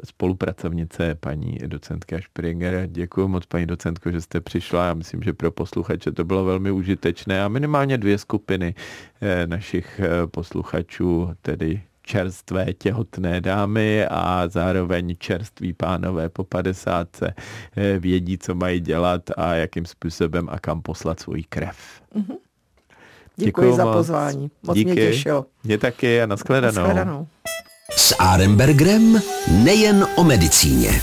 spolupracovnice, 0.04 1.14
paní 1.14 1.58
docentka 1.66 2.16
Springer. 2.24 2.86
Děkuji 2.86 3.28
moc, 3.28 3.46
paní 3.46 3.66
docentko, 3.66 4.10
že 4.10 4.20
jste 4.20 4.40
přišla. 4.40 4.86
Já 4.86 4.94
myslím, 4.94 5.22
že 5.22 5.32
pro 5.32 5.50
posluchače 5.50 6.12
to 6.12 6.24
bylo 6.24 6.44
velmi 6.44 6.70
užitečné 6.70 7.44
a 7.44 7.48
minimálně 7.48 7.98
dvě 7.98 8.18
skupiny 8.18 8.74
eh, 9.20 9.46
našich 9.46 10.00
eh, 10.00 10.26
posluchačů, 10.26 11.30
tedy 11.42 11.82
čerstvé 12.02 12.72
těhotné 12.72 13.40
dámy 13.40 14.06
a 14.06 14.48
zároveň 14.48 15.14
čerství 15.18 15.72
pánové 15.72 16.28
po 16.28 16.44
padesátce 16.44 17.34
vědí, 17.98 18.38
co 18.38 18.54
mají 18.54 18.80
dělat 18.80 19.30
a 19.36 19.54
jakým 19.54 19.86
způsobem 19.86 20.48
a 20.50 20.58
kam 20.58 20.82
poslat 20.82 21.20
svoji 21.20 21.42
krev. 21.42 22.02
Mm-hmm. 22.14 22.36
Děkuji 23.44 23.62
Děkuju 23.64 23.76
za 23.76 23.84
moc. 23.84 23.94
pozvání. 23.96 24.50
Moc 24.62 24.74
Díky. 24.76 24.90
mě 24.92 24.94
těšilo. 25.02 25.44
Mě 25.64 25.78
taky 25.78 26.22
a 26.22 26.26
nashledanou. 26.26 26.78
nashledanou. 26.78 27.26
S 27.96 28.14
Arembergrem 28.18 29.20
nejen 29.48 30.06
o 30.16 30.24
medicíně. 30.24 31.02